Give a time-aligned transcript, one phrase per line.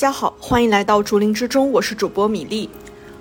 [0.00, 2.70] 家好，欢迎来到竹林之中，我是主播米粒，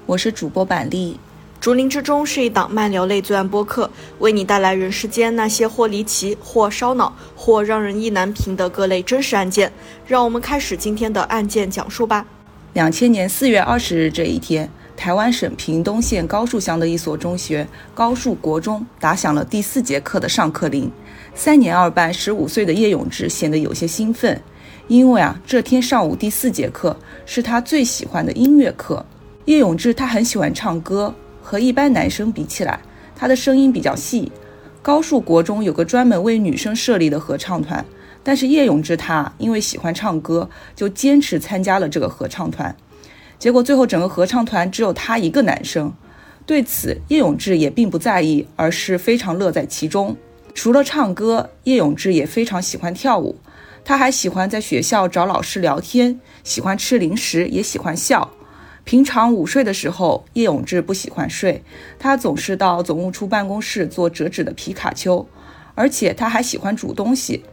[0.05, 1.19] 我是主播板栗。
[1.59, 9.69] 竹林之中是一档慢聊类罪案播客，为你带来人世间那些或离奇、或烧脑、或让人意难平的各类真实案件。
[10.07, 12.25] 让我们开始今天的案件讲述吧。
[12.71, 20.89] 两千年四月二十日这一天，台湾省屏东县高树乡的一所中学高树国中打响了第四节课的上课铃。
[21.36, 24.41] 三年二班十五岁的叶永志显得有些兴奋，
[24.89, 29.06] 因为啊，这天上午第四节课是他最喜欢的音乐课。
[29.46, 31.14] 叶永志他很喜欢唱歌。
[31.42, 32.80] 和一般男生比起来，
[33.16, 34.31] 他的声音比较细。
[34.81, 37.84] 高树国中有个专门为女生设立的合唱团，
[38.23, 42.76] 但是叶永志他因为喜欢唱歌，就坚持参加了这个合唱团。
[43.38, 45.94] 结果最后整个合唱团只有他一个男生。
[46.48, 50.18] 对此，叶永志也并不在意，而是非常乐在其中。
[50.56, 53.38] 除了唱歌，叶永志也非常喜欢跳舞。
[53.83, 58.31] 他还喜欢在学校找老师聊天，喜欢吃零食，也喜欢笑。
[58.83, 61.63] 平常午睡的时候，叶永志不喜欢睡，
[62.00, 65.27] 他总是到总务处办公室做折纸的皮卡丘，
[65.75, 67.44] 而且他还喜欢煮东西。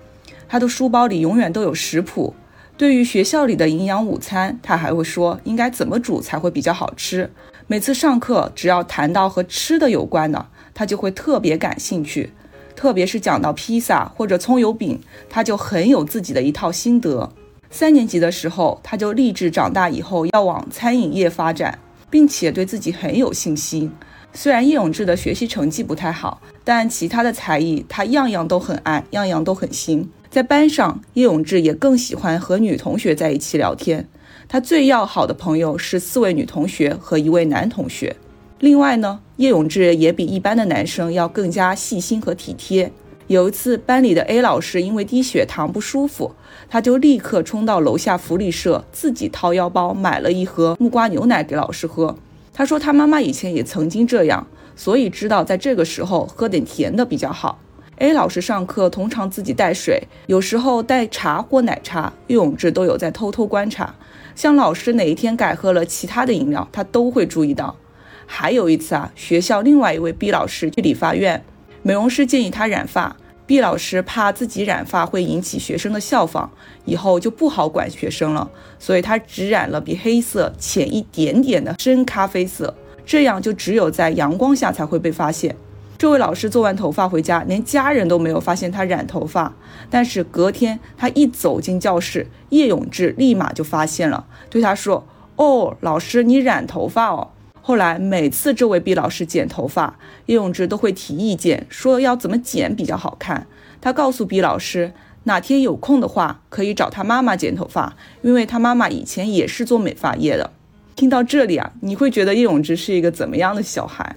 [0.48, 2.34] 他的书包里永远都有食谱，
[2.76, 7.30] 对于学校里的营养午餐，他还会说应该怎么煮才会比较好吃。
[7.66, 12.32] 每次上课，只要谈到和吃的有关的，他就会特别感兴趣，
[12.76, 17.32] 特别是讲到披萨或者葱油饼，他就很有自己的一套心得。
[17.70, 23.90] 三年级的时候，他就立志长大以后要往餐饮业发展，并且对自己很有信心。
[24.32, 30.10] 虽然叶永志的学习成绩不太好，但其他的才艺他样样都很爱，样样都很行。
[30.30, 34.06] 在班上，叶永志也更喜欢和女同学在一起聊天。
[34.48, 38.14] 他最要好的朋友是四位女同学和一位男同学。
[38.60, 42.90] 另外呢，叶永志也比一般的男生要更加细心和体贴。
[43.26, 46.32] 有一次，班里的 A 老师因为低血糖不舒服，
[46.70, 52.16] 他就立刻冲到楼下福利社，自己掏腰包买了一盒木瓜牛奶给老师喝。
[52.54, 57.58] 他说他妈妈以前也曾经这样，所以知道在这个时候喝点甜的比较好。
[57.98, 62.10] A 老师上课通常自己带水，有时候带茶或奶茶。
[62.28, 63.94] 岳永志都有在偷偷观察，
[64.34, 67.76] 像老师哪一天改喝了其他的饮料，他都会注意到。
[68.26, 71.42] 还有一次啊，学校另外一位 B 老师去理发院。
[71.82, 73.16] 美容师建议他染发
[73.46, 76.48] ，B 老师怕自己染发会引起学生的效仿，
[76.84, 85.54] 以后就不好管学生了，所以他只染了比黑色浅一点点的深咖啡色，这样就只有在阳光下才会被发现。
[85.96, 89.54] 这位老师做完头发回家，连家人都没有发现他染头发，
[89.88, 97.30] 但是隔天他一走进教室，叶永志立马就发现了，对他说：“哦，老师，你染头发哦。”
[97.66, 103.44] 后来每次这位毕老师剪头发，叶永志都会提意见，说要怎么剪比较好看。
[103.80, 104.92] 他告诉毕老师，
[105.24, 110.52] 哪天有空的话，可以找他妈妈剪头发，因为他妈妈以前也是做美发业的。
[110.94, 114.14] 听到这里啊，你会觉得叶永志是一个怎么样的小孩？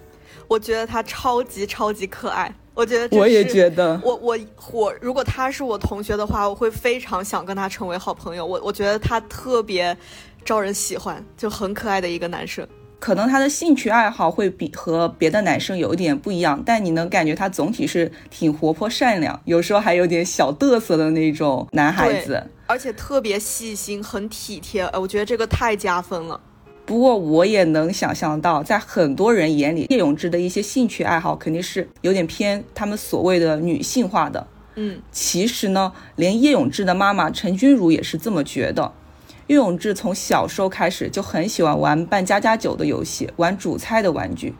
[0.48, 2.54] 我觉得他超级超级可爱。
[2.76, 4.38] 我觉得我也觉得，我我
[4.72, 8.46] 我，如果他是我同学的话，我会非常想跟他成为好朋友。
[8.46, 9.98] 我我觉得他特别
[10.46, 12.68] 招人喜欢，就很可爱的一个男生。
[13.00, 24.86] 可能他的兴趣爱好会比和别的男生有一点不一样，但你能感觉他总体是挺活泼善良，有时候还有点小嘚瑟的那种男孩子，而且特别细心，很体贴。
[24.88, 26.40] 呃，我觉得这个太加分了。
[26.86, 34.46] 不过我也能想象到，在很多人眼里，叶永志的一些兴趣爱好肯定是有点偏他们所谓的女性化的。
[34.76, 38.92] 嗯，其实呢，连叶永志的妈妈陈君如也是这么觉得。
[39.50, 44.54] 岳永志从小时候开始就很喜欢玩扮家家酒的游戏，玩煮菜的玩具。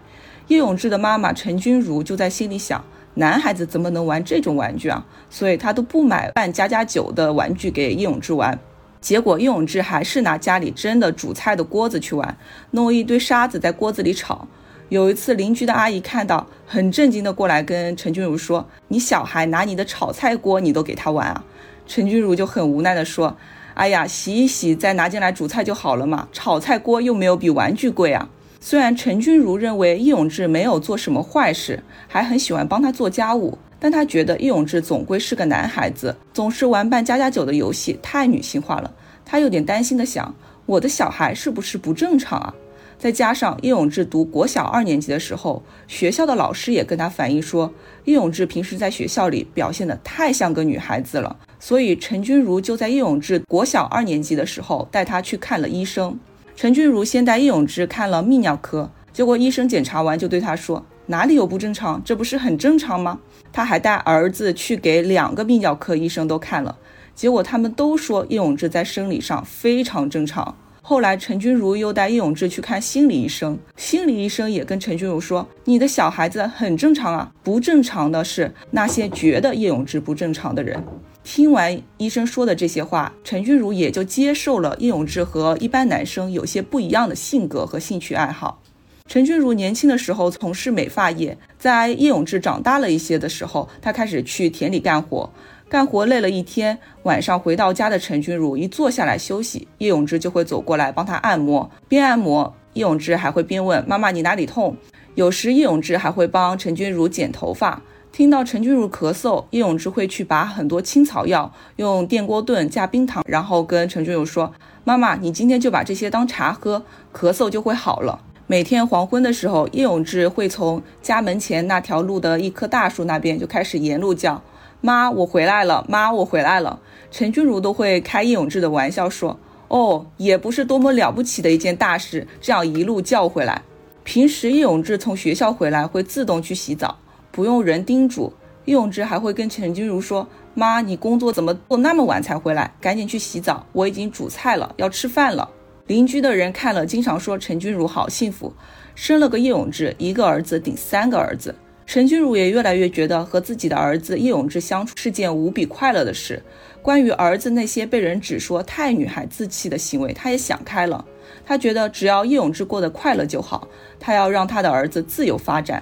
[0.48, 2.84] 叶永志的妈妈陈君如就在心里想：
[3.14, 5.06] 男孩子怎么能玩这种玩具啊？
[5.30, 8.58] 所以她都不买扮家家酒的玩具给叶永志玩。
[9.00, 12.36] 结果叶永志还是拿家里真的煮菜的锅子去玩，
[12.72, 14.48] 弄一堆沙子在锅子里炒。
[14.90, 21.44] 有一次邻居的阿姨看到，很震惊的过来跟陈君如说：“你小孩拿你的炒菜锅，你都给他玩啊？”
[21.86, 23.38] 陈君如就很无奈的说。
[23.80, 26.28] 哎呀，洗一洗再拿进来煮菜就好了嘛。
[26.34, 28.28] 炒菜锅又没有比玩具贵啊。
[28.60, 38.94] 虽然陈君如认为易永志没有做什么坏事，还很喜欢帮他做家务，但他觉得易永志总归是个男孩子，总是玩扮家家酒的游戏，太女性化了。
[39.24, 40.36] 他有点担心的想，
[40.66, 42.54] 我的小孩是不是不正常啊？
[43.00, 47.74] 再加上叶永志读国小二年级的时候，学校的老师也跟他反映说，
[48.04, 51.38] 叶永志平时在学校里表现的太像个女孩子了。
[51.62, 56.20] 所以陈君如就在叶永志国小二年级的时候带他去看了医生。
[56.58, 62.04] 陈君如先带叶永志看了泌尿科，结果医生检查完就对他说：“哪里有不正常？
[62.04, 63.20] 这不是很正常吗？”
[63.54, 66.78] 他还带儿子去给两个泌尿科医生都看了，
[67.16, 70.58] 结果他们都说叶永志在生理上非常正常。
[70.82, 80.84] 后来陈君如又带叶永志去看心理医生，心理医生也跟陈君如说：“你的小孩子很正常啊，不正常的是那些觉得叶永志不正常的人。”
[81.24, 88.62] 听完医生说的这些话，陈君如也就接受了叶永志和一般男生有些不一样的性格和兴趣爱好。
[89.06, 95.32] 陈君如年轻的时候从事美发业，在叶永志长大了一些的时候，他开始去田里干活。
[95.70, 104.76] 干活累了一天，晚上回到家的陈君如一坐下来休息，叶永志就会走过来帮他按摩，边按摩，叶永志还会边问妈妈你哪里痛。
[105.14, 107.80] 有时叶永志还会帮陈君如剪头发。
[108.12, 114.52] 听到陈君如咳嗽，叶永志会去拔很多青草药，用电锅炖加冰糖，然后跟陈君如说
[114.84, 116.84] ：“妈妈，你今天就把这些当茶喝，
[117.14, 124.42] 咳嗽就会好了。”每天黄昏的时候，叶永志会从家门前那条路的一棵大树那边就开始沿路叫。
[124.82, 125.86] 妈，我回来了。
[125.90, 126.80] 妈，我回来了。
[127.12, 133.62] 陈君如都会开叶永志的玩笑说：“哦，也不是多么了不起的一件大事，这样一路叫回来。”
[134.04, 136.98] 平时叶永志从学校回来会自动去洗澡，
[137.32, 138.34] 不用人叮嘱。
[138.66, 142.74] 叶永志还会跟陈君如说：“妈，你工作怎么做那么晚才回来？
[142.80, 145.50] 赶紧去洗澡，我已经煮菜了，要吃饭了。”
[145.88, 148.54] 邻居的人看了，经常说陈君如好幸福，
[148.94, 151.56] 生了个叶永志，一个儿子顶三个儿子。
[151.90, 156.40] 陈君如也越来越觉得和自己的儿子叶永志相处是件无比快乐的事。
[156.84, 161.04] 关于儿子那些被人指说太女孩子气的行为，他也想开了。
[161.44, 163.68] 他觉得只要叶永志过得快乐就好，
[164.00, 165.82] 他要让他的儿子自由发展。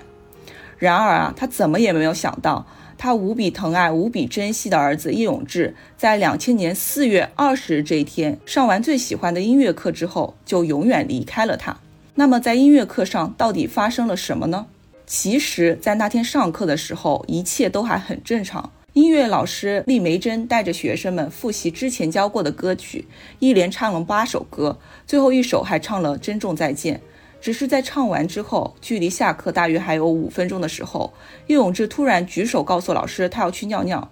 [0.78, 2.66] 然而啊，他怎么也没有想到，
[2.98, 11.76] 他无比疼爱、无比珍惜的儿子叶永志，在两千年四月二十日这一天上完最喜欢的音乐课之后，就永远离开了他。
[12.16, 14.68] 那么在音乐课上到底发生了什么呢？
[15.08, 18.74] 其实，在那天上课的时候，一切都还很正常。
[18.92, 23.08] 音乐老师厉梅珍带着学生们复习之前教过的歌曲，
[23.40, 26.98] 一连唱了八首歌，最后一首还唱了《珍重再见》。
[27.40, 31.14] 只是在唱完之后，距离下课大约还有五分钟的时候，
[31.46, 34.12] 叶永志突然举手告诉老师，他要去尿尿。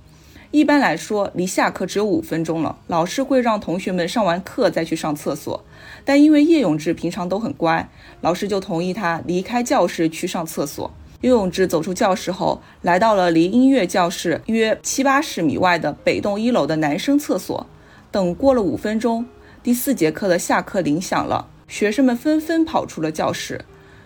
[0.52, 5.66] 一般来说，离下课只有五分钟了，老师会让同学们上完课再去上厕所。
[6.06, 7.90] 但因为叶永志平常都很乖，
[8.22, 10.90] 老师就同意他离开教室去上厕所。
[11.22, 17.66] 叶永志走出教室后，来到了离音乐教室约七八十米外的北栋一楼的男生厕所。
[18.12, 19.26] 等过了五分钟，
[19.64, 23.66] 第四节课的下课铃响了，学生们纷纷跑出了教室。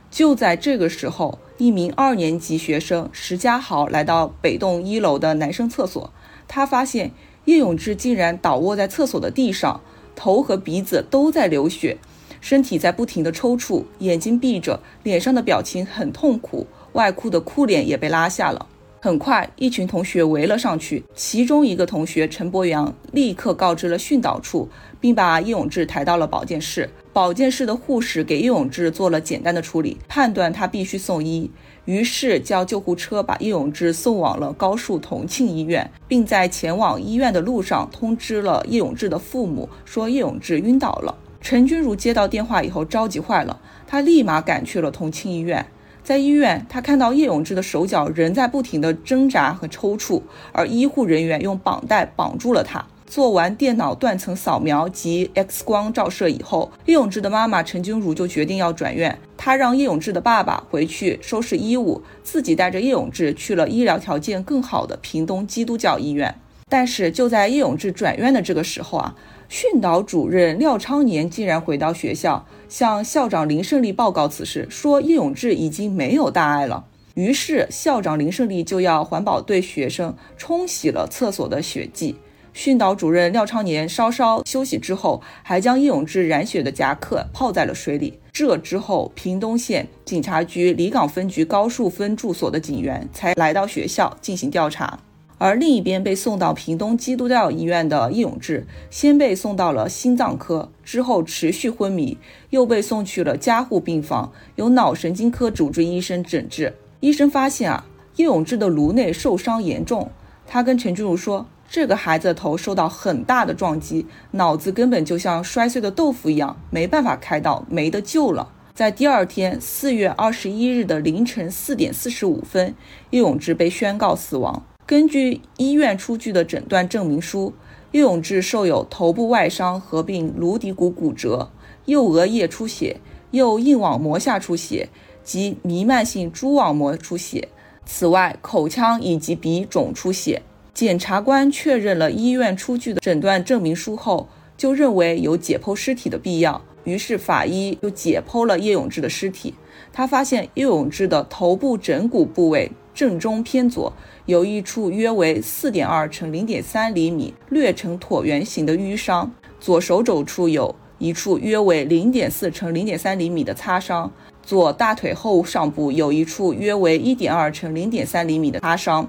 [0.09, 6.11] 就在这个时候，一名二年级学生石家豪来到北栋一楼的男生厕所。
[6.47, 7.11] 他发现
[7.45, 9.81] 叶永志竟然倒卧在厕所的地上，
[10.19, 11.97] 头和鼻子都在流血，
[12.41, 18.67] 身体在不停的抽搐，眼睛闭着，脸上的表情很痛苦，外裤的裤链也被拉下了。
[19.01, 24.67] 很快，一群同学围了上去，其中一个同学陈博阳立刻告知了训导处，
[24.99, 26.89] 并把叶永志抬到了保健室。
[27.13, 31.49] 保健室的护士给叶永志做了简单的处理，判断他必须送医。
[31.89, 41.17] 于是叫救护车把叶永志送往了高速同庆医院，并在前往医院的路上通知了叶永志的父母，说叶永志晕倒了。
[41.41, 45.65] 陈君如接到电话以后着急坏了，他立马赶去了同庆医院。
[46.03, 52.85] 在医院，他看到叶永志的手脚仍在不停地挣扎和抽搐，而医护人员用绑带绑住了他。
[53.09, 59.17] 做完电脑断层扫描及 X 光照射以后，叶永志的妈妈陈君如就决定要转院。
[59.35, 66.35] 她让叶永志的爸爸回去收拾衣物，自己带着叶永志去了医疗条件更好的屏东基督教医院。
[66.69, 69.15] 但是就在叶永志转院的这个时候啊，
[69.49, 76.85] 训导主任廖昌年竟然回到学校，向校长林胜利报告此事，说叶永志已经没有大碍了。
[77.15, 82.15] 于是校长林胜利就要环保队学生冲洗了厕所的血迹。
[82.61, 88.19] 训导主任廖昌年稍稍休息之后，还将叶永志染血的夹克泡在了水里。
[88.33, 94.99] 这之后，屏东县警察局里港分局高树分驻所的警员才来到学校进行调查。
[95.37, 102.17] 而另一边被送到屏东基督教医院的叶永志，先被送到了心脏科，之后持续昏迷，
[102.49, 106.75] 又被送去了加护病房，由脑神经科主治医生诊治。
[106.99, 107.85] 医生发现啊，
[108.17, 110.11] 叶永志的颅内受伤严重。
[110.45, 111.45] 他跟陈君如说。
[111.69, 118.51] 这个孩子的头受到很大的撞击，脑子根本就像摔碎的豆腐一样，没办法开刀，没得救了。
[118.73, 122.73] 在第二天四月二十一日的凌晨四点四十五分，
[123.11, 124.65] 叶永志被宣告死亡。
[124.87, 127.53] 根据医院出具的诊断证明书，
[127.91, 131.51] 叶永志受有头部外伤合并颅底骨骨折、
[131.85, 132.99] 右额叶出血、
[133.29, 134.89] 右硬网膜下出血
[135.23, 137.49] 及弥漫性蛛网膜出血，
[137.85, 140.41] 此外口腔以及鼻肿出血。
[140.79, 149.53] 检察官确认了医院出具的诊断证明书后，就认为有解剖尸体的必要，于是法医就解剖了叶永志的尸体。
[149.91, 153.91] 他发现叶永志的头部枕骨部位正中偏左
[154.25, 164.09] 有一处约为四点二乘零点三厘米、略呈椭圆形的淤伤，左手肘处有一处约为零点四乘零点三厘米的擦伤，
[164.41, 169.05] 左大腿后上部有一处约为一点二乘零点三厘米的擦伤，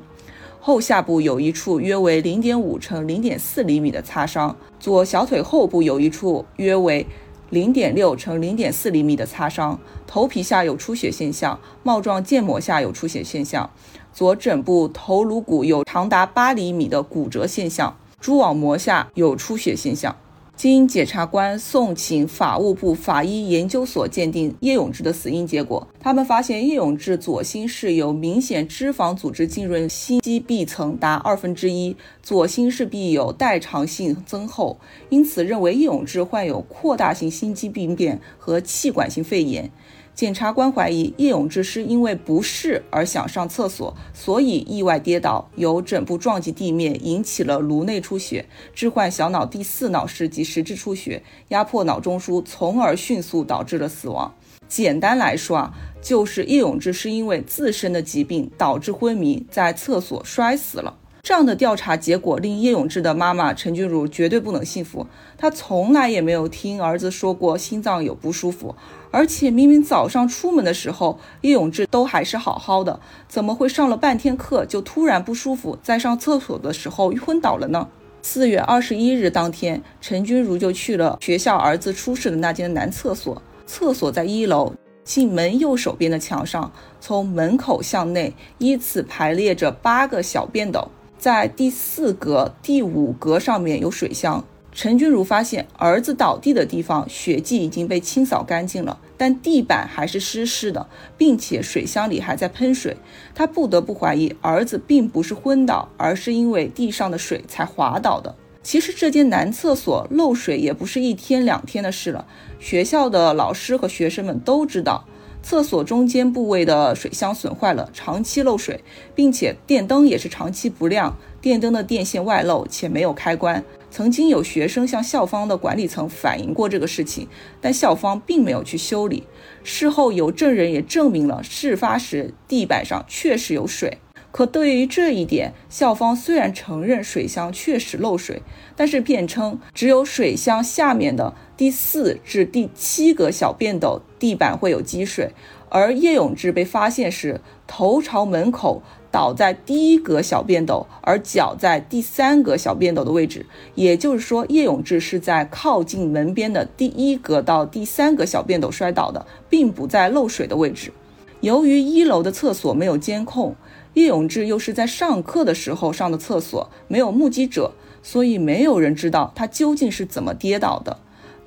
[0.61, 7.07] 后下部有一处约为零点五乘零点四厘米的擦伤，左小腿后部有一处约为。
[7.49, 9.77] 零点六乘零点四厘米的擦伤，
[10.07, 13.69] 头皮下有出血现象，帽状腱膜下有出血现象，
[14.13, 20.15] 左枕部头颅骨有长达八厘米的骨折现象，蛛网膜下有出血现象。
[20.61, 39.71] 经检察官送请法务部法医研究所鉴定叶永志的死因结果，他们发现叶永志左心室有明显脂肪组织浸润心肌壁层达二分之一，左心室壁有代偿性增厚，因此认为叶永志患有扩大性心肌病变和气管性肺炎。
[40.15, 54.35] 检察官怀疑叶永志是因为不适而想上厕所，所以意外跌倒，由枕部撞击地面，引起了颅内出血，致患小脑第四脑室及实质出血，压迫脑中枢，从而迅速导致了死亡。
[54.69, 60.99] 简单来说啊，就是叶永志是因为自身的疾病导致昏迷，在厕所摔死了。
[61.23, 65.07] 这样的调查结果令叶永志的妈妈陈君如绝对不能信服。
[65.37, 68.75] 她从来也没有听儿子说过心脏有不舒服，
[69.11, 72.99] 而且明明早上出门的时候叶永志都还是好好的，
[73.29, 77.87] 怎么会上了半天课就突然不舒服，在上厕所的时候昏倒了呢？
[78.23, 84.75] 四月二十一日当天，陈君如就去了学校儿子出事的那间男厕所，厕所在一楼，
[85.05, 90.91] 进门右手边的墙上，从门口向内依次排列着八个小便斗。
[91.21, 94.43] 在第四格、第五格上面有水箱。
[94.73, 102.97] 陈君如发现儿子倒地的地方血迹已经被清扫干净了，但地板还是湿湿的，并且水箱里还在喷水。
[103.35, 108.35] 他不得不怀疑儿子并不是昏倒，而是因为地上的水才滑倒的。
[108.63, 112.27] 其实这间男厕所漏水也不是一天两天的事了，
[112.59, 115.05] 学校的老师和学生们都知道。
[115.43, 118.83] 厕所中间部位的水箱损坏了，长期漏水，
[119.15, 123.65] 并且电灯也是长期不亮，电灯的电线外露且没有开关。
[123.91, 127.27] 曾经有学生向校方的管理层反映过这个事情，
[127.61, 129.25] 但校方并没有去修理。
[129.65, 133.99] 事后有证人也证明了事发时地板上确实有水。
[134.31, 138.43] 可对于这一点，校方虽然承认水箱确实漏水，
[138.77, 145.33] 但是辩称只有水箱下面的第四至第七个小便斗地板会有积水，
[145.69, 160.93] 而叶永志被发现时头朝门口倒在第一格小便斗，而脚在第三格小便斗的位置，也就是说叶永志是在靠近门边的第一格到第三格小便斗摔倒的，并不在漏水的位置。
[161.41, 163.57] 由于一楼的厕所没有监控。
[163.95, 167.73] 叶永志又是在上课的时候上的厕所，没有目击者，
[168.05, 170.99] 所以没有人知道他究竟是怎么跌倒的。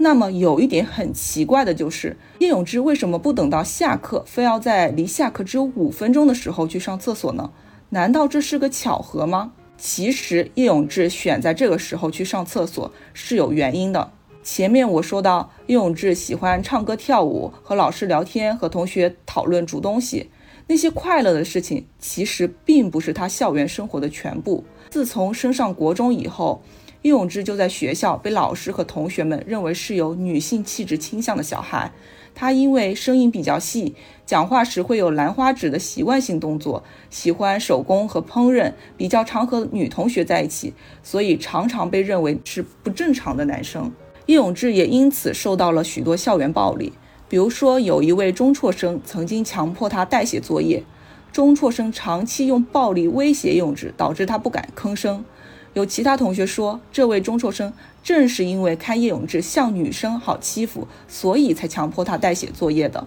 [0.04, 7.52] 那么有一点很奇怪的就是，叶永志为什么不等到下课，非要在离下课只有五分钟的时候去上厕所呢？
[7.92, 9.54] 难道这是个巧合吗？
[9.78, 14.12] 其实叶永志选在这个时候去上厕所是有原因的。
[14.44, 20.30] 前面我说到，叶永志喜欢唱歌跳舞，和老师聊天，和同学讨论煮东西。
[20.68, 24.66] 那些快乐的事情其实并不是他校园生活的全部。
[24.90, 26.62] 自从升上国中以后，
[27.04, 31.92] 叶永志就在学校被老师和同学们认为是有女性气质倾向的小孩。
[32.34, 33.94] 他因为声音比较细，
[34.26, 43.92] 讲话时会有兰花指的习惯性动作，喜欢手工和烹饪，比较常和女同学在一起，所以常常被认为是不正常的男生。
[44.26, 46.94] 叶永志也因此受到了许多校园暴力。
[47.28, 50.84] 比如说，有一位中辍生曾经强迫他代写作业，
[51.32, 55.26] 中辍生长期用暴力威胁用志，导致他不敢吭声。
[55.74, 63.06] 有其他同学说，这位中辍生正是因为看叶永志像女生好欺负，所以才强迫他代写作业的。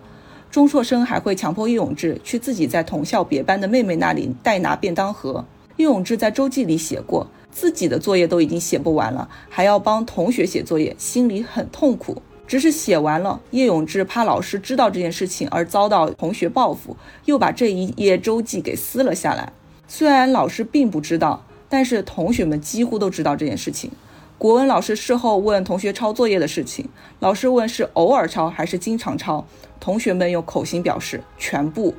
[0.50, 5.44] 中辍生还会强迫叶永志去自己在同校别班的妹妹那里代拿便当盒。
[5.76, 12.22] 叶永志在周记里写过，自己的作业都已经写不完了，还要帮同学写作业，心里很痛苦。
[12.46, 16.96] 只是写完了，叶永志怕老师知道这件事情而遭到同学报复，
[17.26, 19.52] 又把这一页周记给撕了下来。
[19.88, 23.90] 虽然老师并不知道，但是同学们几乎都知道这件事情。
[24.38, 26.88] 国文老师事后问同学抄作业的事情，
[27.20, 29.46] 老师问是偶尔抄还是经常抄，
[29.80, 31.94] 同学们用口型表示全部。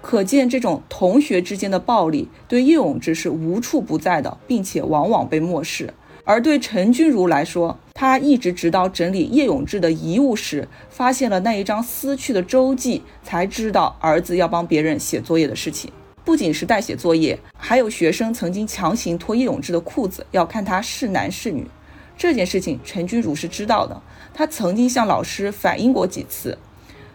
[0.00, 5.92] 可见这种同学之间的暴力对叶永志是无处不在的，并且往往被漠视。
[6.24, 15.92] 而对陈君如来说，他一直直到整理叶永志的遗物时，发现了那一张撕去的周记，才知道儿子要帮别人写作业的事情。
[16.24, 21.66] 不仅是代写作业，还有学生曾经强行脱叶永志的裤子，要看他是男是女。
[22.16, 24.00] 这件事情陈君如是知道的，
[24.32, 26.56] 他曾经向老师反映过几次。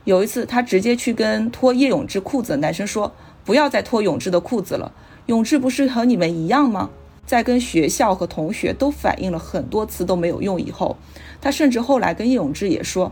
[0.03, 3.13] 有一次，他直接去跟脱叶永志裤子的男生说
[3.45, 4.93] ：“不要再脱永志的裤子了，
[5.27, 6.89] 永志不是和你们一样吗？”
[7.25, 10.97] 在跟学校和同学都反映了很多次都没有用以后，
[11.41, 13.11] 他甚至后来跟叶永志也说：“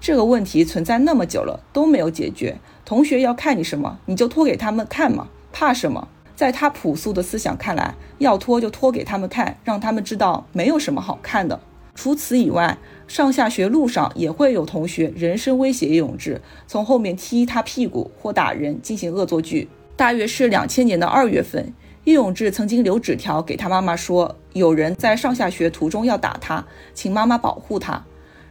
[0.00, 11.58] 这个问题存在那么久了都没有解决，同学要看你什么，你就脱给他们看嘛，怕什么？”在他朴素的思想看来，要脱就脱给他们看，让他们知道没有什么好看的。
[11.94, 12.76] 除此以外，
[13.08, 19.68] 上下学路上也会有同学人身威胁叶永志，从后面踢他屁股或打人，进行恶作剧。
[19.96, 21.72] 大约是两千年的二月份。
[22.04, 28.04] 叶永志曾经留纸条给他妈妈说，有人在上下学途中要打他，请妈妈保护他。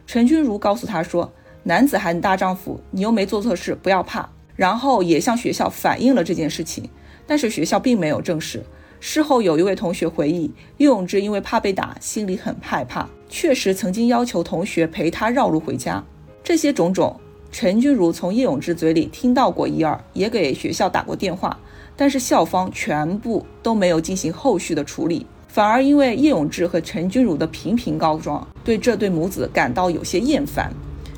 [0.06, 1.32] 陈君如告诉他说
[1.68, 6.88] ：“男子汉大丈夫，你又没做错事，不要怕。”然后也向学校反映了这件事情，
[7.26, 8.62] 但是学校并没有正视。
[9.00, 10.44] 事后有一位同学回忆，
[10.76, 16.00] 叶永志因为怕被打，心里很害怕，确实曾经要求同学陪他绕路回家。
[16.44, 17.18] 这些种种，
[17.50, 21.58] 陈君如从叶永志嘴里听到过一二，也给学校打过电话。
[21.96, 30.72] 但是校方全部都没有进行后续的处理，反而因为叶永志和陈君如的频频告状，对这对母子感到有些厌烦。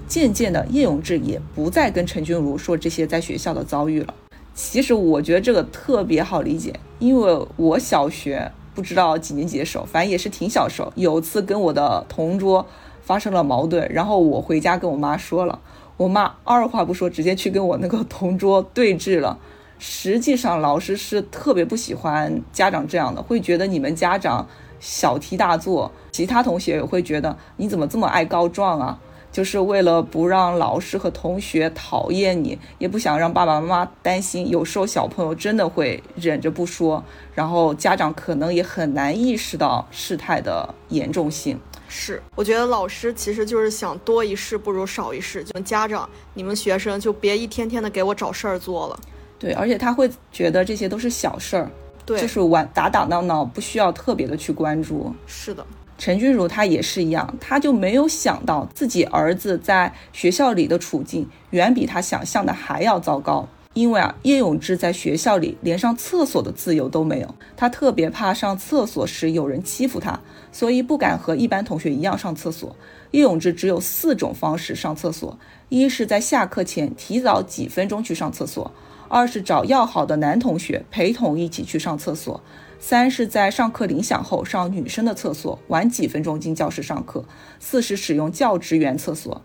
[0.08, 4.14] 渐渐的，叶永志也不再跟陈君如说这些在学校的遭遇了。
[4.54, 12.66] 其实我觉得这个特别好理解，因为我小学不知道几年级的时候，反正也是挺小时候，有次跟我的同桌
[13.02, 15.60] 发生了矛盾，然后我回家跟我妈说了，
[15.96, 19.38] 我妈二话不说，直接去跟我那个同桌对峙了。
[19.78, 24.48] 实际上，老师是特别不喜欢家长这样的，会觉得你们家长
[24.80, 25.92] 小题大做。
[26.10, 28.98] 其他同学也会觉得你怎么这么爱告状啊？
[29.38, 34.48] 就是为了不让老师和同学讨厌你，也不想让爸爸妈妈担心。
[34.48, 37.00] 有时候小朋友真的会忍着不说，
[37.36, 41.56] 然后家长可能也很难意识到事态的严重性。
[41.86, 48.98] 是，我觉得老师其实就是想多一事不如少一事，就家长你们学生就别一天天的给我找事儿做了。
[49.38, 51.70] 对，而且他会觉得这些都是小事儿，
[52.04, 55.14] 对，就是玩打打闹闹，不需要特别的去关注。
[55.28, 55.64] 是的，
[55.98, 63.48] 陈君如他也是一样，他就没有想到自己儿子在学校里的处境远比他想象的还要糟糕。
[63.74, 70.18] 因为啊，叶永志在学校里连上厕所的自由都没有，他特别怕上厕所时有人欺负他，
[70.50, 72.74] 所以不敢和一般同学一样上厕所。
[73.10, 78.72] 叶永志只有四种方式上厕所：一是在下课前提早几分钟去上厕所。
[79.10, 82.42] 二是找要好的男同学陪同一起去上厕所，
[82.80, 87.24] 三是在上课铃响后上女生的厕所，晚几分钟进教室上课，
[87.58, 89.42] 四是使用教职员厕所。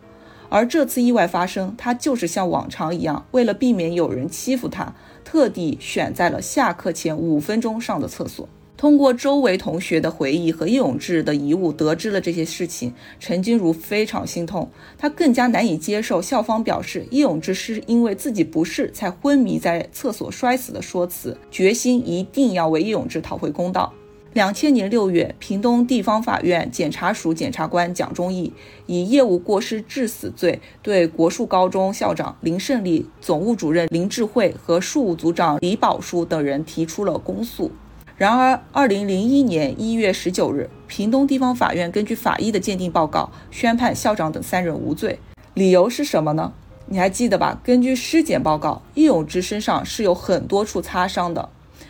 [0.50, 4.94] 而这次意外发生，他就是像往常一样，为了避免有人欺负他，
[5.26, 8.48] 特地选在了下课前五分钟上的厕所。
[8.84, 12.94] 通过周围同学的回忆和叶永志的遗物，得知了这些事情。
[13.18, 23.94] 陈君如非常心痛，他更加难以接受校方表示叶永志是因为自己不适才昏迷在厕所摔死的说辞，决心一定要为叶永志讨回公道。
[24.34, 28.52] 两千年六月，屏东地方法院检察署检察官蒋忠义
[28.88, 37.72] 以业务过失致死罪，对国术高中校长林胜利、总务主任林智慧和庶务组长李宝书等人提出了公诉。
[38.16, 45.18] 然而，二零零一年一月十九日，屏东地方法院根据法医的鉴定报告，宣判校长等三人无罪。
[45.56, 46.54] 理由是什么呢？
[46.86, 47.60] 你还记得吧？
[47.64, 51.50] 根据尸检报告，叶永志身上是有很多处擦伤的。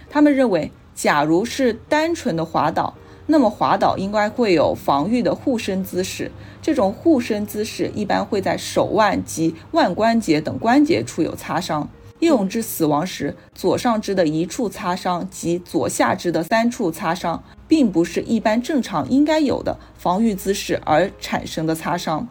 [0.09, 2.93] 他们认为，假如是单纯的滑倒，
[3.27, 6.31] 那么滑倒应该会有防御的护身姿势。
[6.61, 11.89] 这种护身姿势一般会在手腕及腕关节等关节处有擦伤。
[12.23, 22.25] 叶永志死亡时，左上肢的一处擦伤及左下肢的三处擦伤，并不是一般正常应该有的防御姿势而产生的擦伤。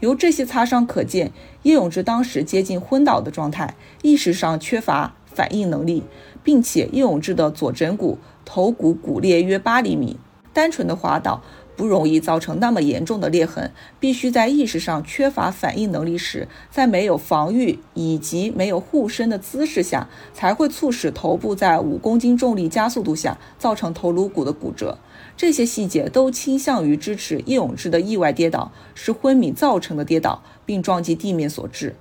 [0.00, 1.32] 由这些擦伤可见，
[1.64, 6.02] 叶永志当时接近昏倒的状态，意识上缺乏反应能力，
[6.42, 10.18] 并且叶永志的左枕骨头骨骨裂约八厘米，
[10.54, 11.42] 单纯的滑倒。
[11.76, 24.98] 不容易造成那么严重的裂痕，必须在意识上缺乏反应能力时，在没有防御以及没有护身的姿势下，才会促使头部在五公斤重力加速度下造成头颅骨的骨折。
[25.36, 31.94] 这些细节都倾向于支持叶永志的意外跌倒是昏迷造成的跌倒，并撞击地面所致。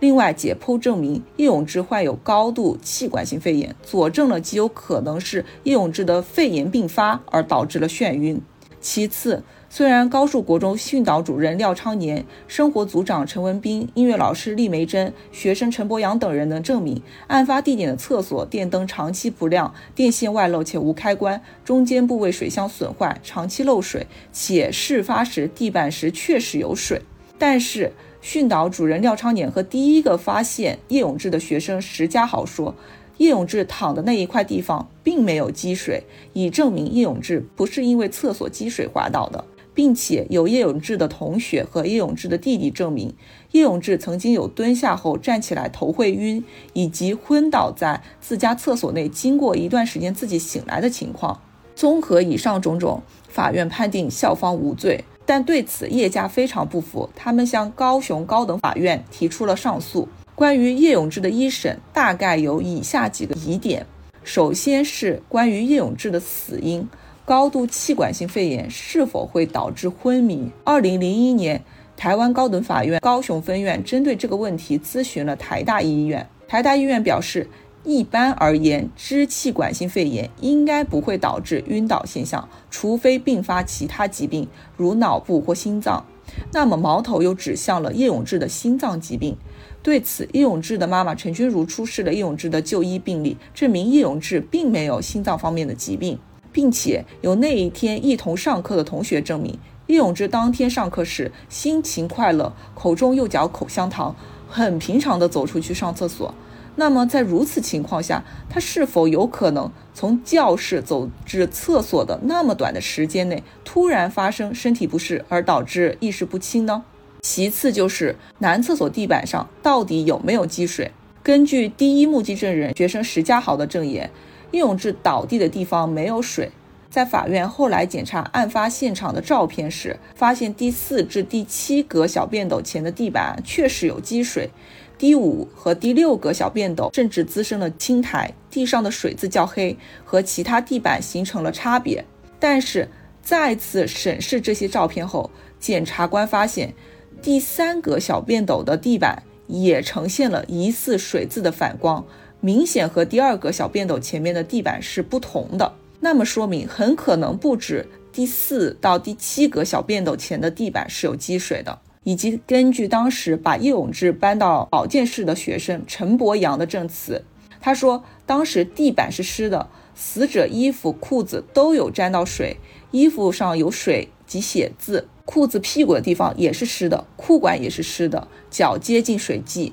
[0.00, 8.42] 另外，解剖证明叶永志患有高度气管性肺炎，佐证了极有可能是叶永志的肺炎并发而导致了眩晕。
[8.84, 27.00] 其次，虽然高树国中训导主任廖昌年、生活组长陈文斌、音乐老师厉梅珍、学生陈博阳等人能证明，案发地点的厕所电灯长期不亮，电线外露且无开关，中间部位水箱损坏，长期漏水，且事发时地板时确实有水，
[27.38, 27.90] 但是。
[28.20, 32.74] 训导主任廖昌年和第一个发现叶永志的学生石家豪说，
[33.18, 43.14] 叶永志躺的那一块地方并没有积水，以证明叶永志不是因为厕所积水滑倒的，并且有叶永志的同学和叶永志的弟弟证明，
[43.52, 51.40] 叶永志曾经有蹲下后站起来头会晕，以及昏倒在自家厕所内，经过一段时间自己醒来的情况。
[51.76, 55.04] 综合以上种种，法院判定校方无罪。
[55.26, 60.06] 但对此，叶家非常不服，他们向高雄高等法院提出了上诉。
[60.34, 63.86] 关于叶永志的一审，大概有以下几个疑点：
[64.24, 66.88] 首先是关于叶永志的死因，
[67.24, 70.50] 高度气管性肺炎是否会导致昏迷？
[70.64, 71.62] 二零零一年，
[71.96, 77.48] 台湾高等法院高雄分院针对这个问题咨询了台大医院，台大医院表示。
[77.86, 86.02] 一般而言，支气管性肺炎应该不会导致晕倒现象，除非并发其他疾病，如脑部或心脏。
[86.50, 89.36] 那么矛头又指向了叶永志的心脏疾病。
[89.84, 96.18] 对此，易永志的妈妈陈君如出示了易永志的就医病历，证明易永志并没有心脏方面的疾病，
[96.50, 104.16] 并且有那一天一同上课的同学证明，易永志当天上课时心情快乐，口中又嚼口香糖，
[104.48, 106.34] 很平常的走出去上厕所。
[106.76, 116.84] 那么，在如此情况下，他是否有可能从教室走至厕所的那么短的时间内，突然发生身体不适而导致意识不清呢？
[117.24, 120.92] 其次就是男厕所地板上到底有没有积水？
[121.22, 124.10] 根据第一目击证人学生石家豪的证言，
[124.50, 126.52] 叶永志倒地的地方没有水。
[126.90, 134.50] 在法院后来检查案发现场的照片时，发现第四至第七格小便斗前的地板确实有积水。
[134.98, 142.04] 第五和第六格小便斗甚至滋生了青苔，地上的水渍较黑，和其他地板形成了差别。
[142.38, 142.90] 但是
[143.22, 146.74] 再次审视这些照片后，检察官发现
[147.22, 152.04] 第三格小便斗的地板也呈现了疑似水渍的反光，
[152.40, 155.74] 明显和第二个小便斗前面的地板是不同的。
[156.00, 161.78] 那么说明很可能不止第四到第七格小便斗前的地板是有积水的。
[162.06, 167.24] 以及根据当时把叶永志搬到保健室的学生陈博阳的证词，
[167.62, 172.58] 他说当时地板是湿的，死者衣服、裤子都有沾到水，
[172.90, 179.72] 衣服上有水及血渍，裤子屁股的地方也是湿的，裤管也是湿的，脚接近水迹，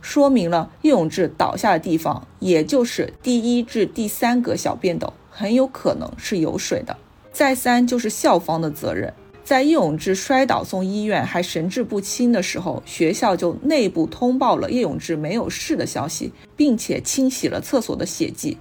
[0.00, 6.96] 说明了叶永志倒下的地方，也就是第一至第三个小便斗，很有可能是有水的。
[7.32, 9.12] 再三就是校方的责任。
[9.44, 18.56] 在叶永志摔倒送医院还神志不清的时候，学校就内部通报了叶永志没有事的消息，并且清洗了厕所的血迹。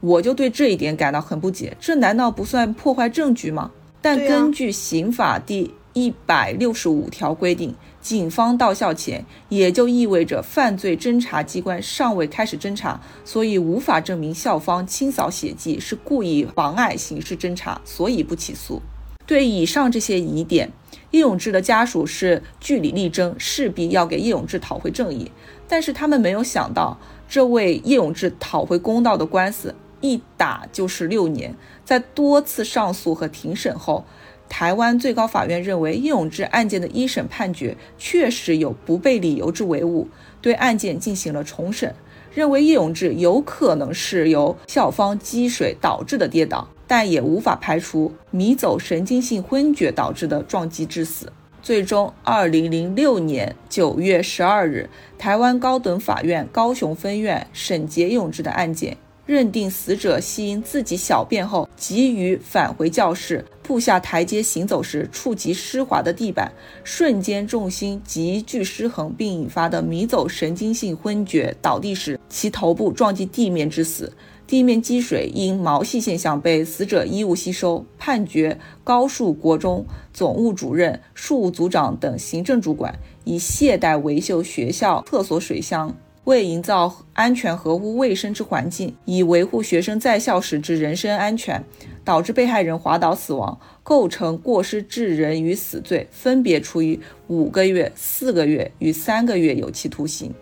[0.00, 3.70] 我就对这一点感到很不解，这难道不算破坏证据吗？
[4.02, 18.82] 但根据刑法第一百六十五条规定，警方到校前，也就意味着犯罪侦查机关尚未开始侦查，所以无法证明校方清扫血迹是故意妨碍刑事侦查，所以不起诉。
[19.24, 20.70] 对以上这些疑点，
[21.12, 25.32] 叶永志的家属是据理力争，势必要给叶永志讨回正义。
[25.66, 31.54] 但是他们没有想到，这位叶永志讨回公道的官司一打就是六年。
[31.86, 34.04] 在多次上诉和庭审后，
[34.48, 40.08] 台湾最高法院认为叶永志案件的一审判决确实有不备理由之为误，
[40.40, 41.94] 对案件进行了重审，
[42.34, 46.68] 认为叶永志有可能是由校方积水导致的跌倒。
[46.88, 51.32] 但也无法排除迷走神经性昏厥导致的撞击致死。
[51.60, 66.50] 最终，二零零六年九月十二日，台湾高等法院高雄分院审结叶永志的案件，认定死者系因自己小便后急于返回教室，步下台阶行走时触及湿滑的地板，
[66.84, 74.12] 瞬间重心急剧失衡，并引发的迷走神经性昏厥，倒地时其头部撞击地面致死。
[74.46, 85.92] 地面积水因毛细现象被死者衣物吸收，判决高树国中总务主任、庶务组长等行政主管以懈怠维修学校厕所水箱，
[86.26, 91.62] 为营造安全合乎卫生之环境，以维护学生在校时之人身安全，
[92.04, 100.34] 导致被害人滑倒死亡，构成过失致人于死罪，分别处以五个月、四个月与三个月有期徒刑。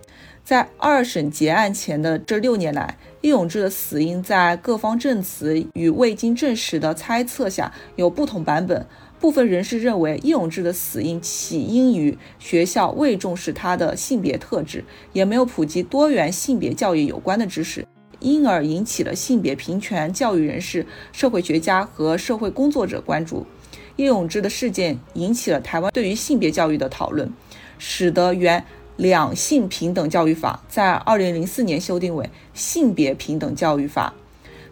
[0.43, 8.87] 在二审结案前的这六年来，叶永志的死因在各方证词与未经证实的猜测下有不同版本。
[9.25, 14.85] 部分人士认为，叶永志的死因起因于学校未重视他的性别特质，
[15.15, 17.87] 也没有普及多元性别教育有关的知识，
[18.21, 23.47] 因而引起了性别平权教育人士、社会学家和社会工作者关注。
[23.97, 27.33] 叶永志的事件引起了台湾对于性别教育的讨论，
[27.79, 28.63] 使得原。
[28.97, 34.15] 两性平等教育法在二零零四年修订为性别平等教育法，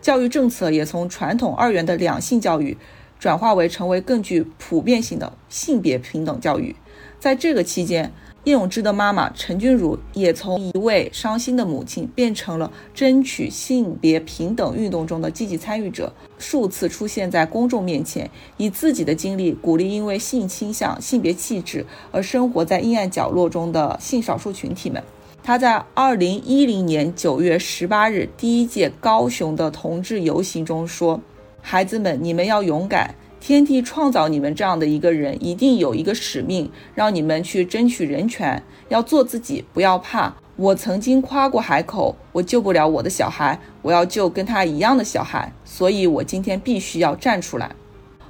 [0.03, 2.77] 教育政策也从传统二元的两性教育
[3.23, 6.75] 转化为成为更具普遍性的性别平等教育。
[7.21, 25.01] 在这个期间，叶永志的妈妈陈君如也从一位伤心的母亲变成了争取性别平等运动中的积极参与者，数次出现在公众面前，以自己的经历鼓励因为性倾向、性别气质而生活在阴暗角落中的性少数群体们。
[25.45, 31.21] 他在二零一零年九月十八日第一届高雄的同志游行中说
[31.63, 38.63] ：“孩子们，你们要勇敢。”天地创造你们这样的一个人，一定有一个使命，让你们去争取人权。
[38.89, 40.33] 要做自己，不要怕。
[40.55, 47.75] 我曾经夸过海口，我救不了我的小孩，我要救跟他一样的小孩，所以我今天必须要站出来。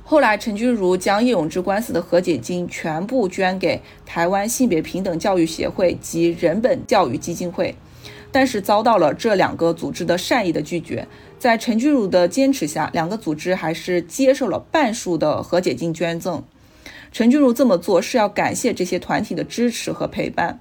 [0.02, 7.74] 后来，陈君如将叶永志官司的和解金全部捐给台湾性别平等教育协会及人本教育基金会。
[8.34, 11.06] 但是遭到了这两个组织的善意的拒绝，
[11.42, 16.44] 在陈君儒的坚持下，两个组织还是接受了半数的和解金捐赠。
[17.10, 20.60] 陈君儒这么做是要感谢这些团体的支持和陪伴。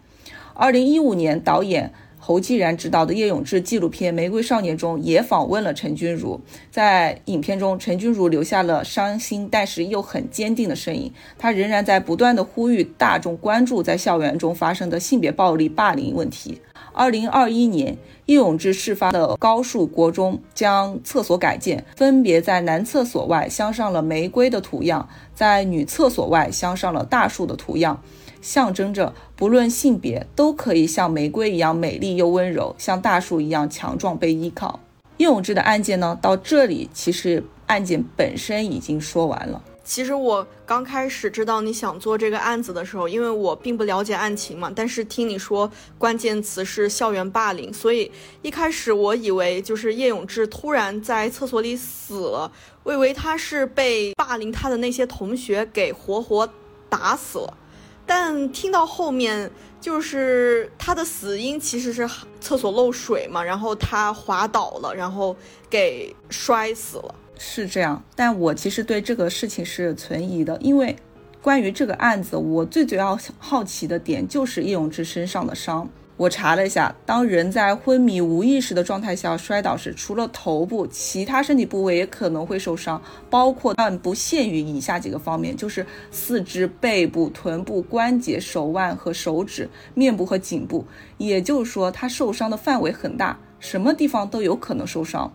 [0.56, 6.42] 二零一五年，导演侯继然执导的叶永志纪录片《玫瑰少年》中也访问了陈君儒。
[6.72, 16.60] 在影片中，陈君儒留下了伤心但是又很坚定的身影，他仍然在不断的呼吁大众关注在校园中发生的性别暴力霸凌问题。
[16.94, 28.02] 二零二一年，叶永志事发的高树国中将厕所改建，分别在男厕所外镶上了玫瑰的图样，在女厕所外镶上了大树的图样，
[28.42, 34.80] 象征着不论性别都可以像玫瑰一样美丽又温柔，像大树一样强壮被依靠。
[35.18, 39.62] 叶永志的案件呢，到这里其实案件本身已经说完了。
[39.84, 48.12] 其实我刚开始知道你想做这个案子的时候，因为我并不了解案情嘛，但是听你说关键词是校园霸凌，所以
[48.44, 52.52] 一开始我以为就是叶永志突然在厕所里死了，
[52.84, 56.48] 我以为他是被霸凌他的那些同学给活活
[56.88, 57.58] 打死了，
[58.06, 62.08] 但听到后面就是他的死因其实是
[62.40, 65.36] 厕所漏水嘛，然后他滑倒了，然后
[65.70, 67.16] 给摔死了。
[67.44, 70.96] 是这样，但我其实对这个事情是存疑的，因为
[71.42, 75.90] 关于这个案子，我最主要好奇的点就是叶永志身上的伤。
[76.18, 90.86] 我查了一下，当人在昏迷无意识的状态下摔倒时，除了头部，其他身体部位也可能会受伤，包括但不限于以下几个方面，就是四肢、背部、臀部、关节、手腕和手指、面部和颈部。
[91.18, 95.34] 也就是说，他受伤的范围很大，什么地方都有可能受伤。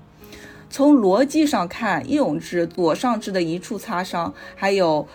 [0.76, 5.08] 从逻辑上看，叶永志左上肢的一处擦伤，还有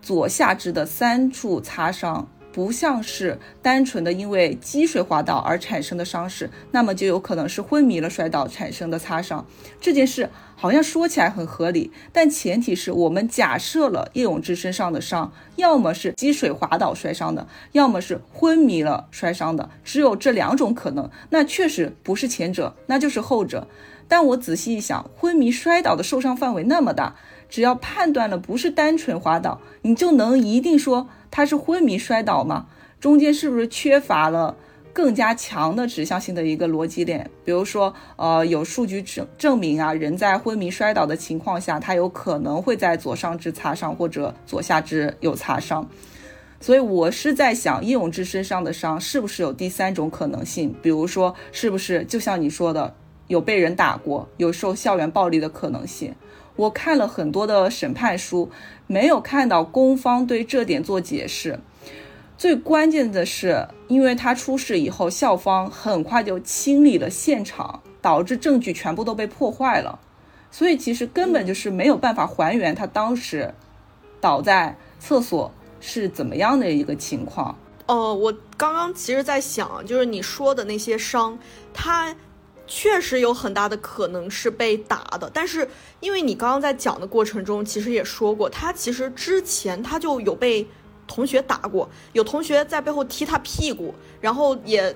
[0.00, 9.46] 左下肢的三处擦伤，不像是单纯的因为积水滑倒而产生的伤势，那么就有可能是昏迷了摔倒产生的擦伤。
[9.82, 21.10] 这件事好像说起来很合理，但前提是我们假设了叶永志身上的伤，要么是积水滑倒摔伤的，要么是昏迷了摔伤的，只有这两种可能。
[21.28, 23.68] 那确实不是前者，那就是后者。
[24.08, 27.16] 但我仔细一想，昏迷摔倒的受伤范围那么大，
[27.48, 32.66] 只要判断了不是单纯滑倒，你就能一定说他是昏迷摔倒吗？
[33.00, 34.56] 中间是不是缺乏了
[34.92, 37.30] 更加强的指向性的一个逻辑链？
[37.44, 45.88] 比如说，呃，有数据证证明啊，人在昏迷摔倒的情况下，他有可能会在左上肢擦伤或者左下肢有擦伤。
[46.60, 50.72] 所以我是在想，叶永志身上的伤是不是有第三种可能性？
[50.80, 52.94] 比如说，是不是就像你说的？
[53.32, 56.14] 有被人打过，有受校园暴力的可能性。
[56.54, 58.50] 我看了很多的审判书，
[58.86, 61.58] 没有看到公方对这点做解释。
[62.36, 69.98] 最关键的是，因为他出事以后，校方很快就清理了现场，导致证据全部都被破坏了。
[70.50, 73.54] 所以其实根本就是没有办法还原他当时
[74.20, 77.56] 倒在厕所是怎么样的一个情况。
[77.86, 81.38] 哦，我刚刚其实在想，就是你说的那些伤，
[81.72, 82.14] 他。
[82.74, 85.68] 确实有很大的可能是被打的，但是
[86.00, 90.66] 因为你刚刚在讲的过程中，其实也说过，他其实之前他就有被
[91.06, 94.94] 同学打过，有同学在背后踢他屁股，然后也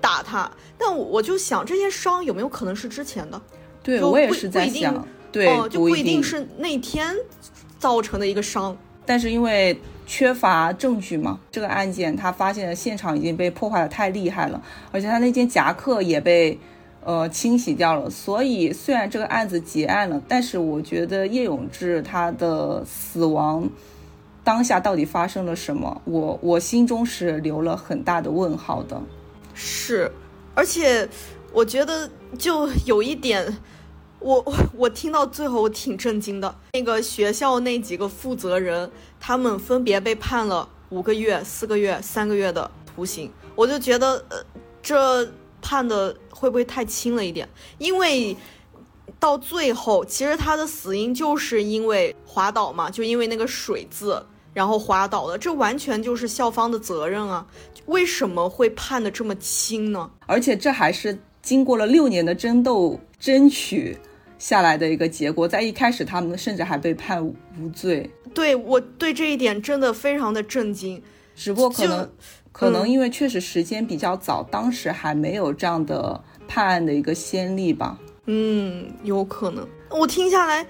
[0.00, 0.50] 打他。
[0.78, 3.38] 但我就想，这些伤有没有可能是之前的？
[3.82, 7.14] 对我也是在想，对，就不一定是那天
[7.78, 8.74] 造成的一个伤。
[9.04, 16.58] 但是因为缺乏证据嘛，这个案件他发现的现场已经被破坏的太厉害了，而且他那件夹克也被
[17.08, 23.66] 呃清洗掉了，所以虽然这个案子结案了，但是我觉得叶永志他的死亡
[24.44, 29.00] 当下到底发生了什么，我我心中是留了很大的问号的。
[29.54, 30.12] 是，
[30.54, 31.08] 而且
[31.50, 33.56] 我觉得就有一点。
[34.20, 34.44] 我
[34.76, 44.36] 我听到最后我挺震惊的，那个学校那几个负责人，他们分别被判了五个月、四个月、三个月的徒刑，我就觉得，呃，
[44.82, 45.24] 这
[45.60, 47.48] 判的会不会太轻了一点？
[47.78, 48.36] 因为
[49.18, 57.46] 到最后，其实他的死因就是因为滑倒嘛，就因为那个水渍，然后滑倒了，这完全就是校方的责任啊！
[57.86, 60.10] 为什么会判的这么轻呢？
[60.26, 63.96] 而且这还是经过了六年的争斗争取。
[64.38, 68.08] 下来的一个结果，在一开始他们甚至还被判无罪。
[68.32, 71.02] 对我对这一点真的非常的震惊。
[71.34, 72.08] 只不过可能
[72.58, 77.96] 可能因为确实时间比较早，当时还没有这样的判案的一个先例吧。
[78.26, 79.64] 嗯，有可能。
[79.90, 80.66] 我听下来，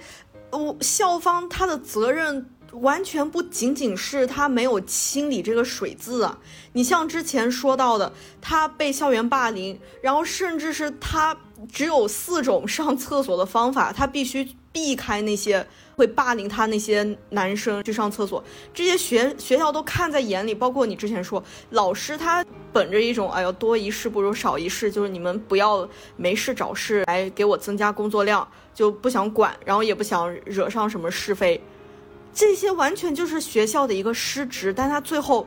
[0.51, 2.45] 我校方他的责任。
[2.71, 6.37] 完全不仅仅是他没有清理这个水渍啊，
[6.73, 11.35] 你像之前说到的，他被校园霸凌，然后甚至是他
[11.71, 15.65] 只有四种上厕所的方法，他必须避开那些
[15.99, 18.41] 会霸凌他那些男生去上厕所，
[18.73, 25.85] 这些学学校都看在眼里，包括你之前说老师他本着一种哎呦多一事不如少一事，就是你们不要
[26.15, 31.61] 没事找事来给我增加工作量，就不想管，然后也不想惹上什么是非。
[32.33, 35.45] 这些完全就是学校的一个失职，但他最后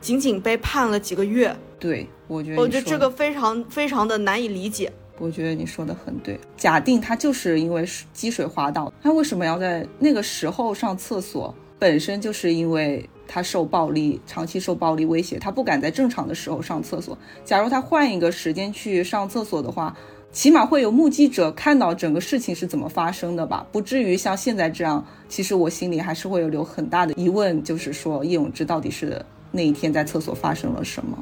[0.00, 1.54] 仅仅被判了几个月。
[1.78, 4.90] 对，我觉得我觉得这个非常非常的难以理解。
[5.18, 6.38] 我觉得你说的很对。
[6.56, 11.54] 假定他就是因为积水滑倒，他为什么要在那个时候上厕所？
[11.78, 17.16] 本身就是因为他受暴力，长期受暴力威胁，他不敢在正常的时候上厕所。
[17.44, 19.96] 假如他换一个时间去上厕所的话。
[20.32, 25.02] 起码会有目击者看到整个事情是怎么发生的吧，不至于像现在这样。
[25.30, 31.16] 其实我心里还是会有留很大的疑问，就是说叶永志到底是那一天在厕所发生了什么？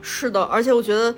[0.00, 1.12] 是的，而且我觉得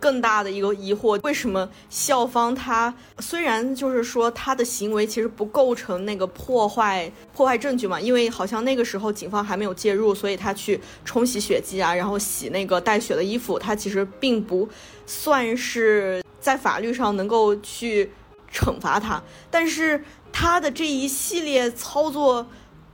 [0.00, 14.68] 更大的一个疑惑，为什么校方他虽然就是说他的行为其实不构成那个破坏破坏证据嘛，因为好像那个时候警方还没有介入，所以他去冲洗血迹啊，然后洗那个带血的衣服，他其实并不
[15.06, 16.24] 算是。
[16.40, 18.10] 在法律上能够去
[18.50, 22.46] 惩罚他，但是他的这一系列操作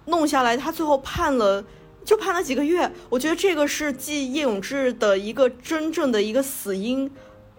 [0.06, 1.64] 弄下来，他最后判了
[2.06, 2.90] 就判了几个月。
[3.10, 7.10] 我觉得这个是继叶永志的一个真正的一个死因，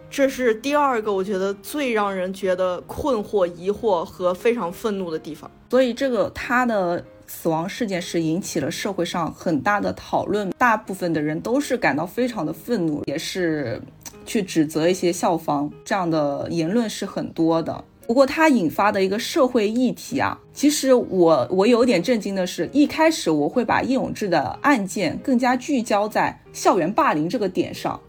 [0.10, 5.52] 这是第二个我觉得最让人觉得困惑、疑惑和非常愤怒的地方。
[5.70, 13.80] 所以这个他的死亡事件是引起了社会上很大的讨论，大部分的人都是感到非常的愤怒，也是。
[14.26, 17.82] 去指责一些校方，这样的言论是很多的。
[18.08, 28.00] 不过它引发的一个社会议题啊，其实我我有点震惊的是，一开始我会把叶永志的案件更加聚焦在校园霸凌这个点上，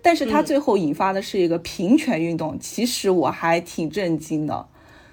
[0.00, 4.64] 但是他最后引发的是一个平权运动，其实我还挺震惊的，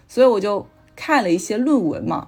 [0.07, 2.27] 所以我就看了一些论文嘛，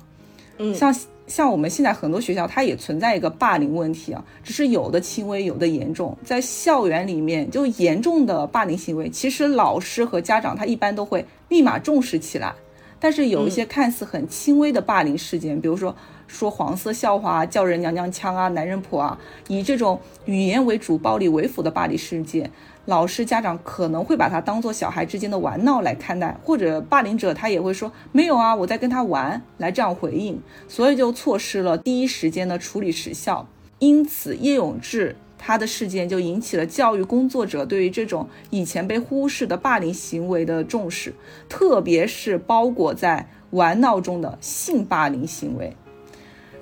[0.57, 0.93] 嗯，像。
[1.27, 6.17] 像我们现在很多学校，它也存在一个霸凌问题啊，只是有的轻微，有的严重。
[6.23, 12.53] 在校园里面，就严重的霸凌行为，其实老师和家长他一般都会立马重视起来。
[12.99, 15.95] 但是有一些看似很轻微的霸凌事件，比如说
[16.27, 22.49] 说黄色笑话、叫人娘娘腔啊、男人婆啊，以这种语言为主、暴力为辅的霸凌事件。
[22.87, 33.45] 老师、家长可能会把他当做小孩之间的玩闹来看待，或者霸凌者他也会说没有啊，我在跟他玩，来这样回应，所以就错失了第一时间的处理时效。
[33.79, 41.13] 因此，叶永志他的事件就引起了教育工作者对于这种以前被忽视的霸凌行为的重视，
[41.49, 45.75] 特别是包裹在玩闹中的性霸凌行为。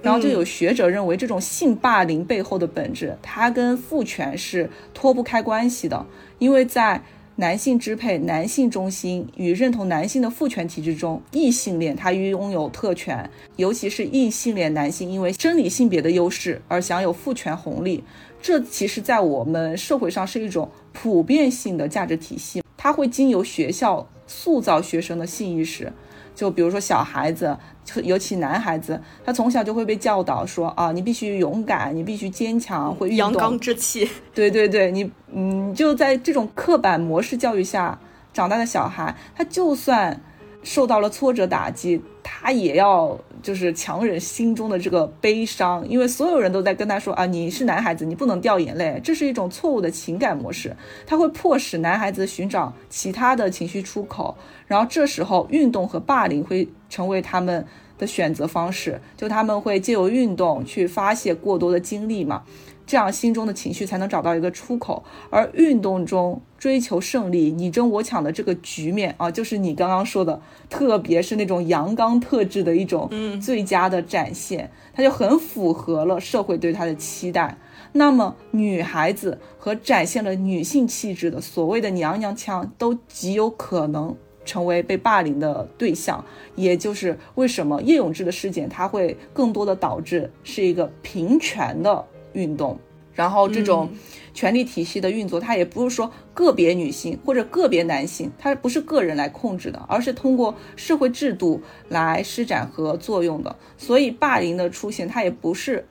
[0.05, 6.05] 然后就有学者认为，这种性霸凌背后的本质，它跟父权是脱不开关系的。
[6.37, 7.01] 因为在
[7.37, 18.03] 男性支配、男性中心与认同男性的父权体制中，异性恋他拥有特权，尤其是异性恋男性因为生理性别的优势而享有父权红利。
[18.41, 25.91] 这其实，在我们社会上是一种普遍性的价值体系，它会经由学校塑造学生的性意识。
[26.35, 27.57] 就比如说小孩子，
[28.03, 34.09] 尤其男孩子，他从小就会被教导说啊，你必须勇敢，你必须坚强，会阳刚之气。
[34.33, 37.97] 对对对，你嗯，就在这种刻板模式教育下
[38.33, 40.19] 长大的小孩，他就算
[40.63, 42.01] 受到了挫折打击。
[42.27, 50.75] 他也要就是强忍心中的这个悲伤，因为所有人都在跟他说啊，你是男孩子，你不能掉眼泪，这是一种错误的情感模式，
[51.05, 54.35] 他会迫使男孩子寻找其他的情绪出口，
[54.65, 57.63] 然后这时候运动和霸凌会成为他们
[57.99, 62.41] 的选择方式，就他们会借由运动去发泄过多的精力嘛。
[62.87, 73.07] 这样心中的情绪才能找到一个出口，而运动中追求胜利、你争我抢的这个局面啊，就是你刚刚说的，特别是那种阳刚特质的一种
[73.39, 77.55] 最佳的展现，它就很符合了社会对他的期待。
[77.91, 86.25] 那么，女孩子和展现了女性气质的所谓的娘娘腔，都极有可能成为被霸凌的对象。
[86.55, 92.03] 也就是为什么叶永志的事件，它会更多的导致是一个平权的。
[92.33, 92.77] 运动，
[93.13, 93.89] 然后这种
[94.35, 103.55] 权力体系的运作，它也不是说个别女性或者个别男性，它不是个人来控制的，而是通过社会制度来施展和作用的。
[103.77, 105.87] 所以霸凌的出现，它也不是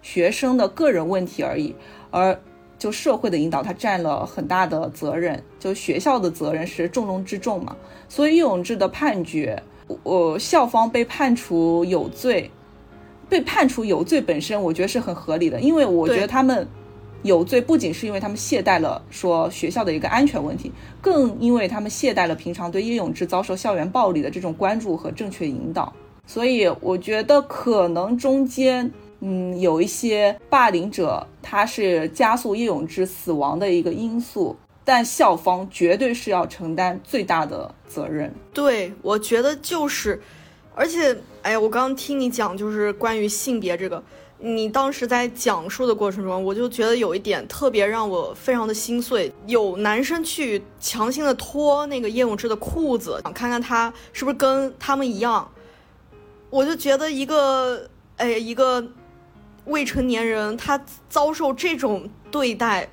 [0.00, 1.76] 学生的个人问题而已，
[2.10, 2.40] 而
[2.78, 7.76] 就社会的引导，它占了很大的责任，就学校的责任是重中之重嘛。
[8.08, 9.62] 所以叶永志的判决，
[10.02, 12.50] 我校方被判处有罪。
[13.28, 16.68] 被判处有罪本身，我觉得是很合理的，因为我觉得他们
[17.22, 25.92] 有罪不仅是因为他们懈怠了说学校的一个安全问题，更因为他们懈怠了平常对叶永志遭受校园暴力的这种关注和正确引导。
[26.26, 38.32] 所以我觉得可能中间，嗯，有一些霸凌者他是加速叶永志死亡的一个因素，但校方绝对是要承担最大的责任。
[38.52, 40.20] 对，我觉得就是。
[40.74, 44.02] 而且，哎呀，我刚刚听你讲，就是关于性别这个，
[44.44, 49.32] 你当时在讲述的过程中，我就觉得有一点特别让我非常的心碎。
[49.46, 55.48] 有男生去强行的脱那个叶永志的裤子，想看看他是不是跟他们一样，
[56.50, 58.84] 我就觉得一个，哎，一个
[59.66, 62.88] 未成年人他遭受这种对待。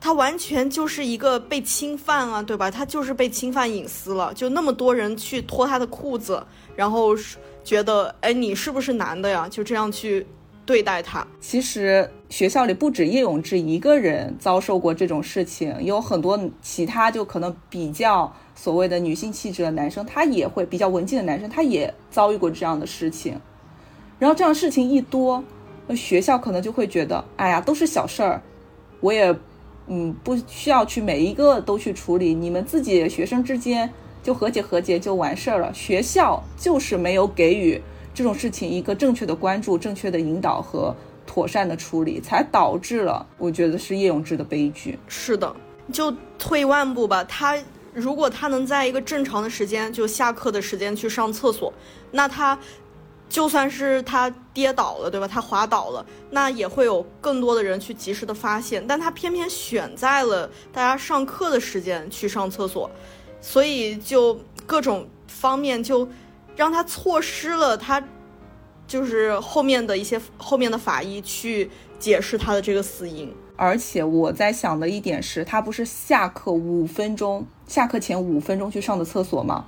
[0.00, 2.68] 他完全就是一个被侵犯啊，对吧？
[2.68, 4.34] 他就是被侵犯隐私了。
[4.34, 6.44] 就那么多人去脱他的裤子，
[6.74, 7.14] 然后
[7.62, 9.48] 觉得，哎，你是不是男的呀？
[9.48, 10.26] 就这样去
[10.64, 11.26] 对待他。
[11.40, 23.38] 其实学校里不止叶永志一个人遭受过这种事情，有很多其他就可能比较所谓的女性气质的男生，他也会比较文静的男生，他也遭遇过这样的事情。
[24.18, 25.42] 然后这样事情一多，
[25.86, 28.42] 那学校可能就会觉得，哎呀，都是小事儿，
[29.00, 29.34] 我也。
[29.88, 33.92] 嗯，不需要去每一个都去处理，你们自己学生之间
[34.22, 35.74] 就和解和解就完事儿了。
[35.74, 37.82] 学校就是没有给予
[38.14, 40.94] 这种事情一个正确的关注、正确的引导和
[41.26, 44.98] 妥善的处理，才导致了我觉得是叶永志的悲剧。
[45.08, 45.54] 是的，
[45.92, 47.56] 就退一万步吧，他
[47.92, 51.72] 如果他能在一个正常的时间，就下课的时间去上厕所，
[52.10, 52.58] 那他。
[53.28, 55.26] 就算是他跌倒了，对吧？
[55.26, 58.86] 他滑倒了，那也会有更多的人去及时的发现。
[58.86, 62.90] 但他偏偏选在了大家上课的时间去上厕所，
[63.40, 66.06] 所以就各种方面就
[66.56, 68.02] 让他错失了他
[68.86, 73.32] 就是后面的一些后面的法医去解释他的这个死因。
[73.56, 79.64] 而且我在想的一点是，他不是下课五分钟，下课前五分钟去上的厕所吗？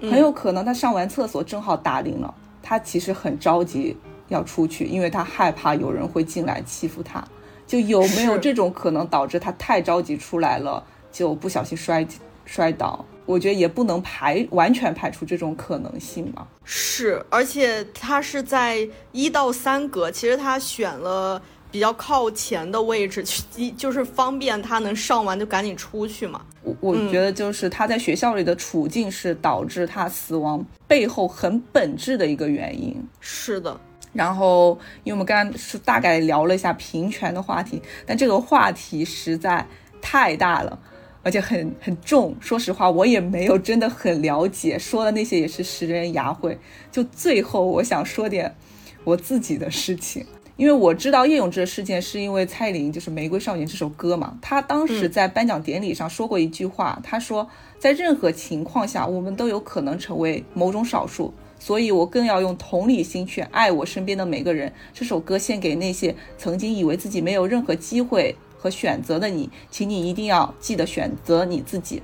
[0.00, 2.32] 很有可能他上完厕所正好打铃了。
[2.62, 3.96] 他其实很着急
[4.28, 7.24] 要出去，因为他害怕有人会进来欺负他。
[7.66, 12.06] 就有没有这种可能导致他太着急出来了，就不小心摔
[12.44, 13.04] 摔倒？
[13.26, 16.46] 我觉得也不能排完全排除这种可能性嘛。
[16.64, 21.42] 是，而且他是在一到三格，其实他选了。
[21.68, 26.40] 比较靠前的位置，去就是方便他能上完就赶紧出去嘛。
[26.62, 32.96] 我我觉得就是他在学校里的处境是导致他死亡背后很本质的一个原因。
[33.20, 33.78] 是的。
[34.14, 39.66] 然后，因为我们刚刚是大概聊了一下平权的话题，但这个话题实在
[40.00, 40.78] 太大了，
[41.26, 42.36] 而且很很重。
[42.38, 46.56] 说实话，我也没有真的很了解，说的那些也是拾人牙慧。
[46.92, 48.54] 就最后，我想说点
[49.02, 50.24] 我自己的事情。
[50.56, 54.38] 因为我知道叶永志的事件，是因为蔡依林就是《玫瑰少年》这首歌嘛。
[54.40, 68.34] 他当时在颁奖典礼上说过一句话，他说：“在任何情况下，我们都有可能成为某种少数，所以我更要用同理心去爱我身边的每个人。”这首歌献给那些曾经以为自己没有任何机会
[68.66, 72.02] 和选择的你，请你一定要记得选择你自己。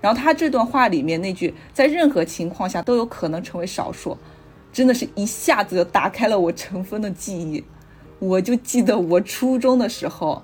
[0.00, 4.18] 然后他这段话里面那句“在任何情况下都有可能成为少数”，
[4.72, 7.62] 真的是一下子就打开了我尘封的记忆。
[8.18, 10.42] 我就记得我初中的时候，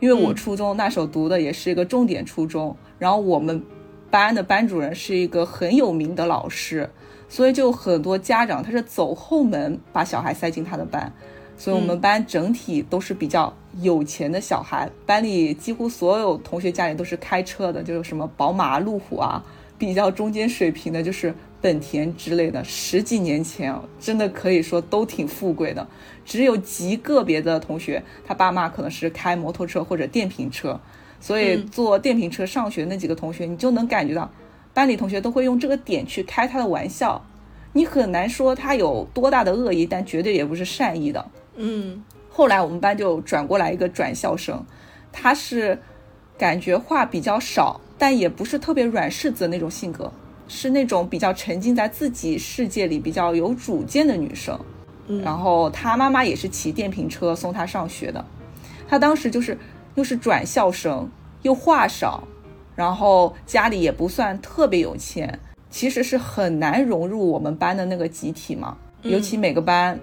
[0.00, 3.62] 因为我初中那时候读的也是一个重点初中，然后我们
[4.10, 6.90] 班的班主任是一个很有名的老师，
[7.28, 11.12] 所以就很多家长他是走后门把小孩塞进他的班。
[11.58, 13.52] 所以我们班整体都是比较
[13.82, 19.44] 有钱的小孩，班里几乎所有同学家里都是开车的，就是什么宝马、路虎啊，
[19.76, 22.62] 比较中间水平的，就是本田之类的。
[22.62, 25.84] 十几年前，真的可以说都挺富贵的。
[26.24, 30.80] 只有极个别的同学，他爸妈可能是开摩托车或者电瓶车，
[31.18, 34.30] 所以坐电瓶车上学那几个同学，你就能感觉到，
[34.72, 37.20] 班里同学都会用这个点去开他的玩笑。
[37.72, 41.24] 你很难说他有多大的恶意，但绝对也不是善意的。
[41.60, 44.64] 嗯，后来我们班就转过来一个转校生，
[45.12, 45.76] 他是
[46.38, 50.12] 感觉话比较少，但也不是特别软柿子的那种性格，
[50.46, 54.58] 是那种比较沉浸在自己世界里、比较有主见的女生。
[55.24, 58.24] 然后他妈妈也是骑电瓶车送他上学的，
[58.86, 59.58] 他当时就是
[59.96, 61.08] 又是转校生，
[61.42, 62.22] 又话少，
[62.76, 65.40] 然后家里也不算特别有钱，
[65.70, 69.98] 其实是很难融入我们班的那个集体嘛，尤其每个班。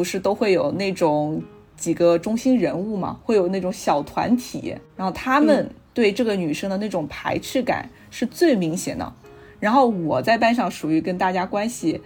[0.00, 1.42] 不是都会有那种
[1.76, 3.20] 几个中心人物嘛？
[3.22, 9.12] 会有那种小团体，然后他们对这个女生的那种排斥感是最明显的。
[9.58, 12.00] 然后我在班上属于跟大家关系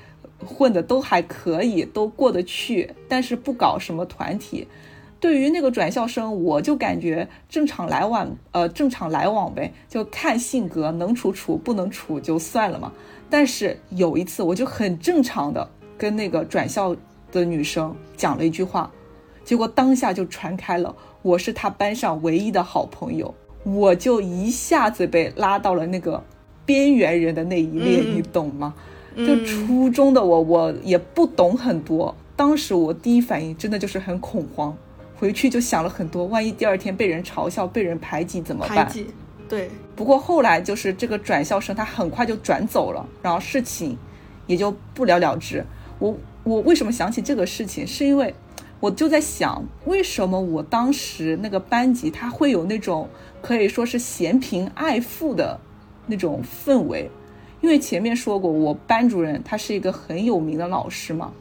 [0.44, 4.66] 混的都还可以，都过得去，但是不搞什么团体。
[5.20, 12.92] 对于那个转校生，我就感觉正常来往，呃，正常来往呗，就看性格，能处处，不能处就算了嘛。
[13.30, 16.96] 但是有一次，我就很正常的跟那个转校。
[17.40, 18.90] 的女生讲了一句话，
[19.44, 20.94] 结果当下就传开了。
[21.22, 26.22] 我是她班上唯一的好朋友，我就一下子被拉到了那个
[26.64, 28.74] 边缘人的那一列，你懂吗？
[29.16, 32.14] 就初中的我，我也不懂很多。
[32.36, 34.76] 当时我第一反应真的就是很恐慌，
[35.16, 38.84] 回去就想了很多，万一第二天被人嘲笑、被人排挤怎么办？
[38.84, 39.06] 排挤，
[39.48, 39.70] 对。
[39.96, 43.96] 不过后来就是这个转校生，他很快就转走了，然后事情
[44.46, 45.64] 也就不了了之。
[45.98, 46.14] 我。
[46.44, 47.86] 我为什么想起这个事情？
[47.86, 48.34] 是因为
[48.78, 53.08] 我就在想，为什么我当时那个班级他会有那种
[53.40, 55.58] 可以说是嫌贫爱富的
[56.06, 57.10] 那种氛围？
[57.62, 61.32] 因为前面说过，我班主任他是一个很有名的老师嘛，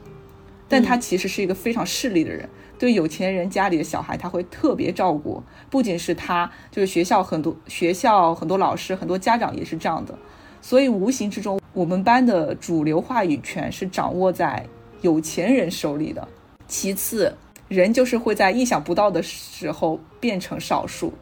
[0.70, 2.48] 但他其实是一个非常势利的人，
[2.80, 5.44] 对有钱人家里的小孩他会特别照顾。
[5.70, 10.18] 不仅是他，就是学校很多学校很多老师很多家长也是这样的，
[10.62, 14.66] 所以无形之中，我们班的主流话语权是掌握在。
[15.04, 16.28] 有钱人手里的，
[16.68, 17.32] 其次，
[17.68, 21.14] 人就是会在意想不到的时候变成少数，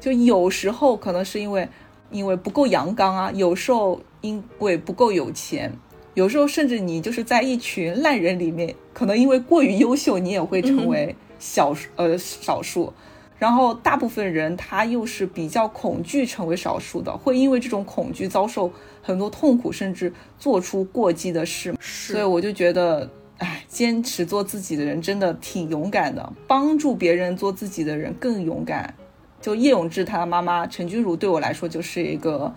[0.00, 1.68] 就有时候可能是因为
[2.10, 5.72] 因为不够阳刚啊，有时候因为不够有钱，
[6.14, 12.92] 有时候甚至你就是在一群烂人里面，可能因为过于优秀，你也会成为小呃少数。
[13.36, 18.72] 然后大部分人他又是比较恐惧成为少数的，会因为这种恐惧遭受
[19.02, 21.74] 很多痛苦，甚至做出过激的事。
[21.80, 23.10] 所以我就觉得。
[23.38, 28.94] 哎，坚持做自己的人真的挺勇敢的，帮助别人做自己的人更勇敢。
[29.40, 32.54] 就叶永志他妈妈陈君如对我来说就是一个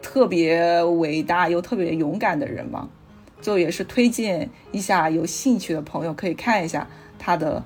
[0.00, 2.88] 特别伟大又特别勇敢的人嘛。
[3.40, 6.88] 就也是推荐一下有兴趣的朋友可以看一下
[7.18, 7.64] 他的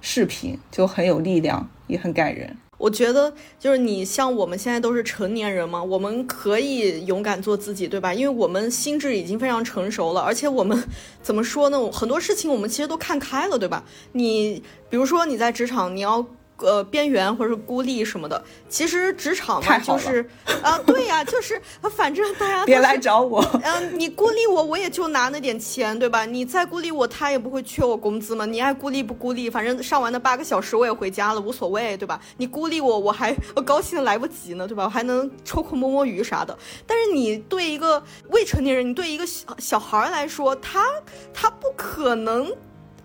[0.00, 2.56] 视频，就很有力量，也很感人。
[2.82, 8.12] 我觉得就是你像我们现在都是成年人嘛，我们可以勇敢做自己，对吧？
[8.12, 10.82] 因为我们心智已经非常成熟了，而且我们
[11.22, 11.78] 怎么说呢？
[11.92, 13.84] 很多事情我们其实都看开了，对吧？
[14.10, 14.60] 你
[14.90, 16.26] 比如说你在职场，你要。
[16.62, 20.24] 呃，边缘或者是孤立什么的，其实职场嘛，就是
[20.62, 21.60] 啊，对呀，就是
[21.96, 23.44] 反正大家别来找我。
[23.62, 26.24] 嗯，你孤立我，我也就拿那点钱，对吧？
[26.24, 28.46] 你再孤立我，他也不会缺我工资嘛。
[28.46, 32.20] 你爱孤立不孤立，反正上完那八个小时我也回家了，无所谓，对吧？
[32.36, 33.34] 你孤立我，我还
[33.64, 34.84] 高兴的来不及呢，对吧？
[34.84, 36.56] 我还能抽空摸摸鱼啥的。
[36.86, 40.86] 但是你对一个未成年人，你对一个小小孩来说，他
[41.34, 42.52] 他不可能。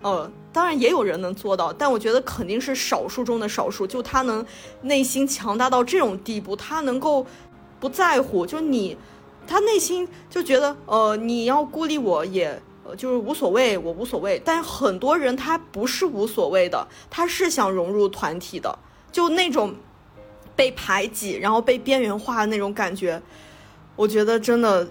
[0.00, 3.84] 呃，当然也有人能做到，但我觉得肯定是少数中的少数。
[3.84, 4.46] 就他能
[4.82, 7.26] 内心强大到这种地步，他能够
[7.80, 8.96] 不在乎，就你，
[9.44, 12.62] 他内心就觉得，呃，你要孤立我也，
[12.96, 14.40] 就是无所谓，我无所谓。
[14.44, 18.78] 但很多人他不是无所谓的，他是想融入团体的，
[19.10, 19.74] 就那种
[20.54, 23.20] 被排挤，然后被边缘化的那种感觉，
[23.96, 24.86] 我觉得真的，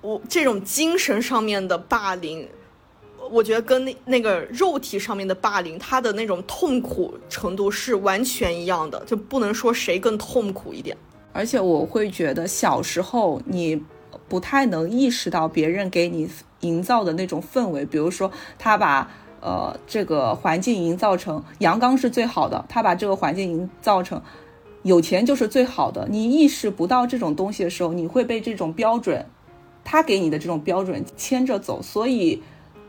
[0.00, 2.48] 我这种精神上面的霸凌。
[3.30, 10.96] 我觉得跟那那个肉体上面的霸凌，他的那种痛苦程度是完全一样的，就不能说谁更痛苦一点。
[11.32, 13.80] 而且我会觉得小时候你
[14.28, 16.28] 不太能意识到别人给你
[16.60, 19.08] 营造的那种氛围，比如说他把
[19.40, 24.20] 呃这个环境营造成阳刚是最好的，他把这个环境营造成
[24.82, 26.08] 有钱就是最好的。
[26.10, 29.24] 你意识不到这种东西的时候，你会被这种标准，
[29.84, 32.42] 他给你的这种标准牵着走，所以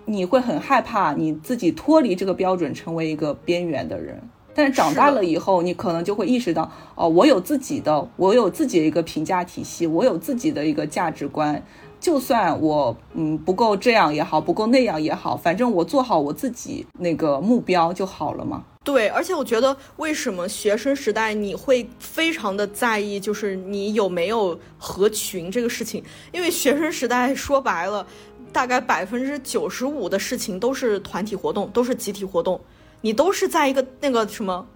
[0.09, 4.19] 你会很害怕你自己脱离这个标准，成为一个边缘的人。
[4.55, 11.63] 但是长大了以后，你可能就会意识到，哦，我有自己的，我有自己的一个评价体系，我有自己的一个价值观。
[11.99, 18.63] 就算我嗯不够这样也好，不够那样也好，反正我做好我自己那个目标就好了嘛。
[18.85, 26.01] 对，而且我觉得，为什么学生时代你会非常的在意，就是你有没有合群这个事情？
[26.31, 28.07] 因为学生时代说白了，
[28.51, 32.59] 大概百分之九十五的事情都是团体活动，都是集体活动。
[33.01, 34.67] 你都是在一个那个什么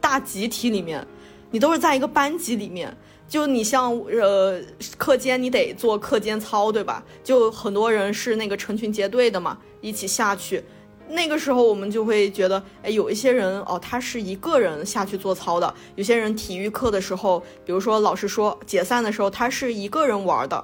[0.00, 1.04] 大集体里面，
[1.50, 2.96] 你都是在一个班级里面。
[3.28, 4.60] 就你像呃
[4.98, 7.02] 课间你得做课间操，对吧？
[7.24, 10.62] 就很多人是那个成群结队的嘛，一起下去。
[11.08, 15.66] 那个时候我们就会觉得，哎，有一些人哦，他是一个人下去做操的；
[15.96, 20.62] 有些人体育课的时候，比如说老师说解散的时候，他是一个人玩的。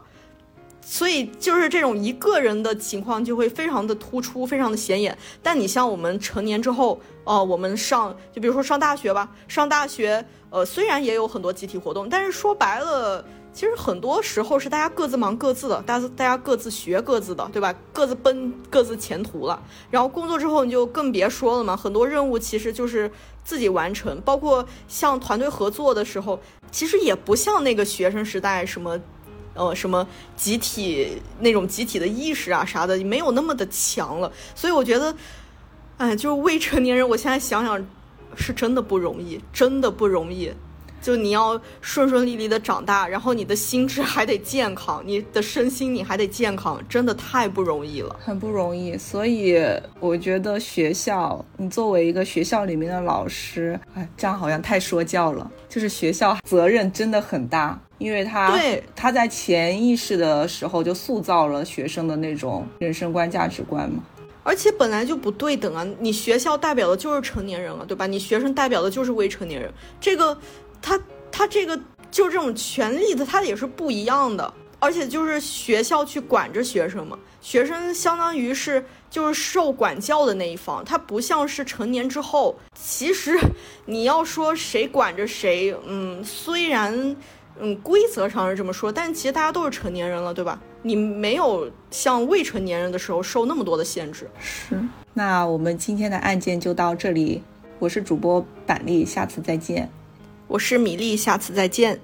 [0.81, 5.17] 所以就是这种一个人的情况就会非常的突出，非常的显眼。
[5.43, 13.23] 但你像我们成年之后，哦，我们上就比如说上大学吧，上大学，呃，虽然也有很多集体活动，但是说白了，
[13.53, 17.75] 其实很多时候是大家各自忙各自的，大家大家各自学各自的，对吧？
[17.93, 19.63] 各自奔各自前途了。
[19.91, 23.11] 然后工作之后你就更别说了嘛，很多任务其实就是
[23.45, 28.99] 自己完成，包括像团队合作的时候，其实也不像那个学生时代什么。
[29.59, 30.07] 呃，什么
[30.37, 34.33] 集体那种集体的意识啊啥的，没有那么的强了。
[34.55, 35.15] 所以我觉得，
[35.97, 37.85] 哎，就是未成年人，我现在想想，
[38.37, 40.53] 是真的不容易，真的不容易。
[41.01, 48.99] 就你要顺顺利利的长大，然后你的心智还得健康，你的身心你还得健康，真的太不容易了，很不容易。
[48.99, 49.57] 所以
[50.01, 55.49] 我觉得学校，你作为一个学校里面的老师，哎，这样好像太说教了。
[55.69, 57.81] 就是学校责任真的很大。
[57.99, 64.03] 因为他对他在潜意识的时候就塑造了学生的那种人生观价值观嘛，
[64.45, 65.85] 而且本来就不对等啊！
[65.99, 68.07] 你学校代表的就是成年人了，对吧？
[68.07, 70.39] 你学生代表的就是未成年人，这个
[70.81, 70.99] 他
[71.33, 71.77] 他这个
[72.11, 83.37] 就这种权利的他也是不一样的，而且就是学校去管着学生嘛，学生相当于是就是受管教的那一方，他不像是成年之后，其实
[83.87, 87.17] 你要说谁管着谁，嗯，虽然。
[87.61, 90.61] 嗯，规则上是这么说，但其实大家都是成年人了，对吧？
[90.83, 94.29] 你没有像未成年人的时候受那么多的限制。
[94.39, 94.81] 是，
[95.13, 97.43] 那我们今天的案件就到这里。
[97.81, 99.89] 我是主播板栗，下次再见。
[100.47, 101.99] 我是米粒，下次再见。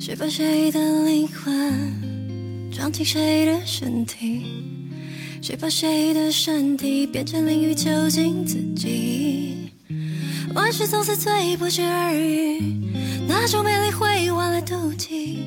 [0.00, 4.46] 谁把谁的灵魂装进谁的身体？
[5.42, 9.72] 谁把谁的身体变成淋雨，囚禁自己？
[10.54, 12.87] 万事总是最不期而遇。
[13.40, 15.44] 那种美丽会换来妒忌，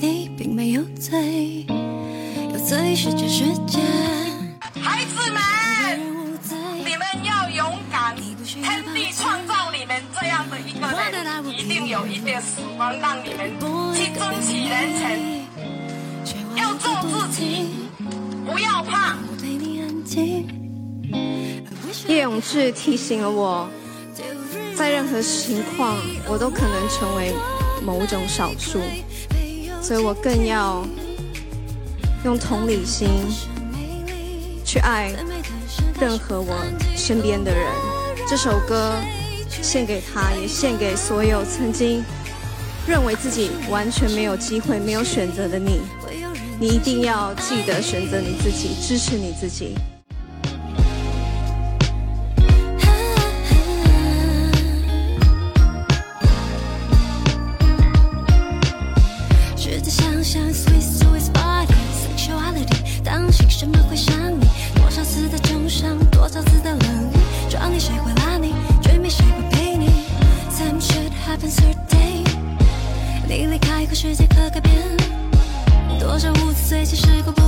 [0.00, 1.66] 你并没有罪，
[2.50, 3.78] 有罪是这世界。
[4.80, 5.38] 孩子们，
[6.78, 13.50] 你们要勇敢，天地创造你们这样的一个人，一定有一天死亡让你们
[13.94, 15.04] 去争取人生。
[16.56, 17.68] 要做自己，
[18.46, 19.14] 不要怕。
[22.08, 23.68] 叶永志提醒了我。
[24.76, 25.96] 在任何情况，
[26.28, 27.32] 我都可能成为
[27.82, 28.78] 某种少数，
[29.80, 30.86] 所以我更要
[32.26, 33.08] 用同理心
[34.62, 35.14] 去爱
[35.98, 36.54] 任何我
[36.94, 37.66] 身边的人。
[38.28, 38.92] 这首歌
[39.62, 42.04] 献给他，也献给所有曾经
[42.86, 45.80] 认为自己完全没有机会、没有选择的你。
[46.60, 49.74] 你一定要记得选择你自己，支持你自己。
[76.86, 77.45] 其实，如果不。